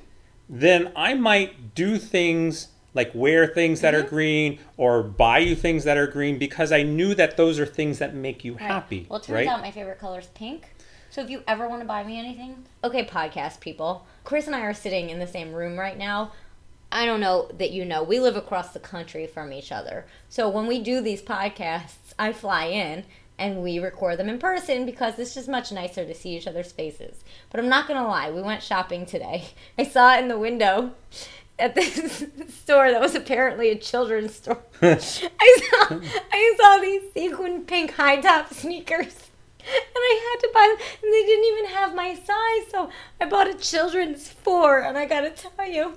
then 0.49 0.91
I 0.97 1.15
might 1.15 1.75
do 1.75 1.99
things 1.99 2.69
like 2.95 3.11
wear 3.15 3.47
things 3.47 3.81
that 3.83 3.95
are 3.95 4.01
Mm-hmm. 4.01 4.09
green 4.09 4.59
or 4.77 5.03
buy 5.03 5.39
you 5.39 5.55
things 5.55 5.85
that 5.85 5.97
are 5.99 6.07
green 6.07 6.39
because 6.39 6.73
I 6.73 6.83
knew 6.83 7.15
that 7.15 7.37
those 7.37 7.59
are 7.61 7.67
things 7.67 7.99
that 7.99 8.15
make 8.15 8.45
you 8.45 8.55
happy. 8.55 9.07
Well, 9.09 9.19
it 9.21 9.25
turns 9.25 9.35
right? 9.35 9.47
out 9.47 9.61
my 9.61 9.71
favorite 9.71 9.99
color 10.01 10.19
is 10.21 10.27
pink. 10.29 10.75
So 11.11 11.23
if 11.23 11.31
you 11.31 11.43
ever 11.47 11.69
want 11.69 11.81
to 11.83 11.87
buy 11.87 12.03
me 12.05 12.19
anything, 12.19 12.65
okay, 12.83 13.05
podcast 13.05 13.61
people, 13.61 14.07
Chris 14.25 14.47
and 14.47 14.57
I 14.57 14.61
are 14.61 14.75
sitting 14.75 15.11
in 15.11 15.19
the 15.19 15.27
same 15.27 15.53
room 15.53 15.79
right 15.79 15.97
now. 15.99 16.33
I 16.91 17.05
don't 17.05 17.21
know 17.21 17.51
that 17.59 17.71
you 17.71 17.85
know, 17.85 18.03
we 18.03 18.19
live 18.19 18.37
across 18.37 18.73
the 18.73 18.81
country 18.81 19.27
from 19.27 19.53
each 19.53 19.71
other. 19.73 20.07
So 20.29 20.49
when 20.49 20.67
we 20.67 20.81
do 20.81 21.01
these 21.01 21.23
podcasts, 21.23 22.15
I 22.19 22.33
fly 22.33 22.67
in 22.67 23.05
and 23.39 23.63
we 23.63 23.79
record 23.79 24.19
them 24.19 24.29
in 24.29 24.39
person 24.39 24.85
because 24.85 25.19
it's 25.19 25.35
just 25.35 25.49
much 25.49 25.71
nicer 25.71 26.05
to 26.05 26.15
see 26.15 26.37
each 26.37 26.47
other's 26.47 26.73
faces. 26.73 27.23
But 27.51 27.61
I'm 27.61 27.69
not 27.69 27.87
going 27.87 28.01
to 28.01 28.09
lie, 28.09 28.31
we 28.31 28.43
went 28.43 28.63
shopping 28.63 29.07
today. 29.07 29.49
I 29.79 29.85
saw 29.85 30.15
it 30.15 30.23
in 30.23 30.29
the 30.29 30.39
window 30.39 30.95
at 31.59 31.75
this 31.75 32.25
store 32.49 32.91
that 32.91 33.01
was 33.01 33.15
apparently 33.15 33.71
a 33.71 33.77
children's 33.77 34.35
store. 34.35 34.63
I 34.83 34.99
saw 34.99 36.01
I 36.33 36.57
saw 36.59 36.81
these 36.81 37.13
sequin 37.13 37.65
pink 37.65 37.93
high 37.93 38.21
top 38.21 38.53
sneakers. 38.53 39.25
And 39.61 39.97
I 39.97 40.31
had 40.31 40.47
to 40.47 40.51
buy 40.55 40.67
them, 40.67 40.87
and 41.03 41.13
they 41.13 41.27
didn't 41.27 41.45
even 41.45 41.67
have 41.67 41.95
my 41.95 42.15
size, 42.15 42.71
so 42.71 42.89
I 43.21 43.27
bought 43.27 43.49
a 43.49 43.55
children's 43.55 44.27
four. 44.29 44.79
And 44.79 44.97
I 44.97 45.05
gotta 45.05 45.31
tell 45.31 45.69
you, 45.69 45.95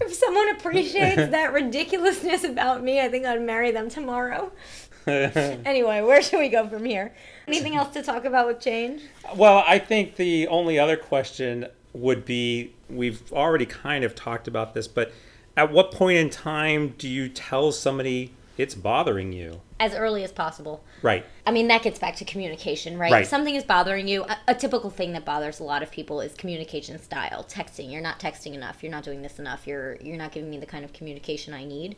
if 0.00 0.14
someone 0.14 0.50
appreciates 0.50 1.30
that 1.30 1.52
ridiculousness 1.52 2.44
about 2.44 2.82
me, 2.82 3.00
I 3.00 3.08
think 3.08 3.26
I'd 3.26 3.42
marry 3.42 3.70
them 3.70 3.88
tomorrow. 3.88 4.52
anyway, 5.06 6.00
where 6.00 6.22
should 6.22 6.38
we 6.38 6.48
go 6.48 6.68
from 6.68 6.84
here? 6.84 7.12
Anything 7.46 7.76
else 7.76 7.92
to 7.94 8.02
talk 8.02 8.24
about 8.24 8.46
with 8.46 8.60
change? 8.60 9.02
Well, 9.36 9.62
I 9.66 9.78
think 9.78 10.16
the 10.16 10.48
only 10.48 10.78
other 10.78 10.96
question 10.96 11.66
would 11.92 12.24
be 12.24 12.72
we've 12.88 13.32
already 13.32 13.66
kind 13.66 14.04
of 14.04 14.14
talked 14.14 14.48
about 14.48 14.74
this, 14.74 14.88
but 14.88 15.12
at 15.56 15.70
what 15.70 15.92
point 15.92 16.18
in 16.18 16.30
time 16.30 16.94
do 16.98 17.08
you 17.08 17.28
tell 17.28 17.70
somebody 17.70 18.32
it's 18.56 18.74
bothering 18.74 19.32
you? 19.32 19.60
As 19.80 19.92
early 19.92 20.22
as 20.22 20.30
possible. 20.30 20.84
Right. 21.02 21.26
I 21.44 21.50
mean, 21.50 21.66
that 21.68 21.82
gets 21.82 21.98
back 21.98 22.14
to 22.16 22.24
communication, 22.24 22.96
right? 22.96 23.10
Right. 23.10 23.22
If 23.22 23.28
something 23.28 23.56
is 23.56 23.64
bothering 23.64 24.06
you, 24.06 24.22
a, 24.24 24.36
a 24.48 24.54
typical 24.54 24.88
thing 24.88 25.12
that 25.12 25.24
bothers 25.24 25.58
a 25.58 25.64
lot 25.64 25.82
of 25.82 25.90
people 25.90 26.20
is 26.20 26.32
communication 26.34 26.98
style. 27.02 27.44
Texting. 27.44 27.90
You're 27.90 28.00
not 28.00 28.20
texting 28.20 28.54
enough. 28.54 28.82
You're 28.82 28.92
not 28.92 29.02
doing 29.02 29.22
this 29.22 29.38
enough. 29.40 29.66
You're 29.66 29.96
you're 29.96 30.16
not 30.16 30.30
giving 30.30 30.48
me 30.48 30.58
the 30.58 30.66
kind 30.66 30.84
of 30.84 30.92
communication 30.92 31.52
I 31.52 31.64
need. 31.64 31.96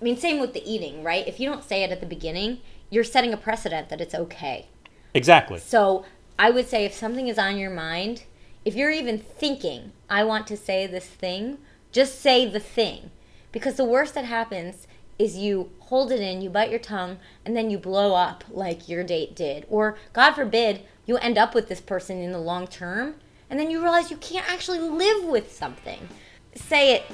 I 0.00 0.04
mean, 0.04 0.16
same 0.16 0.40
with 0.40 0.52
the 0.52 0.68
eating, 0.68 1.04
right? 1.04 1.28
If 1.28 1.38
you 1.38 1.48
don't 1.48 1.62
say 1.62 1.84
it 1.84 1.92
at 1.92 2.00
the 2.00 2.06
beginning, 2.06 2.60
you're 2.90 3.04
setting 3.04 3.32
a 3.32 3.36
precedent 3.36 3.88
that 3.90 4.00
it's 4.00 4.14
okay. 4.14 4.66
Exactly. 5.14 5.58
So 5.58 6.04
I 6.38 6.50
would 6.50 6.66
say 6.66 6.84
if 6.84 6.94
something 6.94 7.28
is 7.28 7.38
on 7.38 7.58
your 7.58 7.70
mind, 7.70 8.24
if 8.64 8.74
you're 8.74 8.90
even 8.90 9.18
thinking, 9.18 9.92
I 10.08 10.24
want 10.24 10.46
to 10.48 10.56
say 10.56 10.86
this 10.86 11.06
thing, 11.06 11.58
just 11.92 12.20
say 12.20 12.48
the 12.48 12.58
thing. 12.58 13.10
Because 13.52 13.76
the 13.76 13.84
worst 13.84 14.14
that 14.14 14.24
happens 14.24 14.86
is 15.18 15.36
you 15.36 15.70
hold 15.80 16.10
it 16.10 16.20
in, 16.20 16.40
you 16.42 16.50
bite 16.50 16.70
your 16.70 16.78
tongue, 16.78 17.18
and 17.44 17.56
then 17.56 17.70
you 17.70 17.78
blow 17.78 18.14
up 18.14 18.44
like 18.50 18.88
your 18.88 19.04
date 19.04 19.36
did. 19.36 19.66
Or, 19.68 19.96
God 20.12 20.32
forbid, 20.32 20.82
you 21.06 21.16
end 21.18 21.38
up 21.38 21.54
with 21.54 21.68
this 21.68 21.80
person 21.80 22.18
in 22.18 22.32
the 22.32 22.38
long 22.38 22.66
term, 22.66 23.16
and 23.50 23.58
then 23.58 23.70
you 23.70 23.82
realize 23.82 24.10
you 24.10 24.16
can't 24.16 24.48
actually 24.48 24.78
live 24.78 25.24
with 25.24 25.52
something. 25.52 26.08
Say 26.54 26.94
it. 26.94 27.04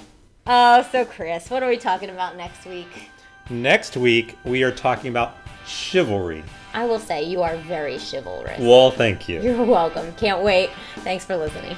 Oh, 0.46 0.86
so 0.90 1.04
Chris, 1.04 1.50
what 1.50 1.62
are 1.62 1.68
we 1.68 1.76
talking 1.76 2.10
about 2.10 2.36
next 2.36 2.64
week? 2.66 3.10
Next 3.50 3.96
week, 3.96 4.36
we 4.44 4.62
are 4.62 4.72
talking 4.72 5.10
about 5.10 5.36
chivalry. 5.66 6.44
I 6.74 6.84
will 6.84 6.98
say 6.98 7.24
you 7.24 7.42
are 7.42 7.56
very 7.56 7.98
chivalrous. 7.98 8.60
Well, 8.60 8.90
thank 8.90 9.28
you. 9.28 9.42
You're 9.42 9.64
welcome. 9.64 10.12
Can't 10.14 10.42
wait. 10.42 10.70
Thanks 10.96 11.24
for 11.24 11.36
listening. 11.36 11.76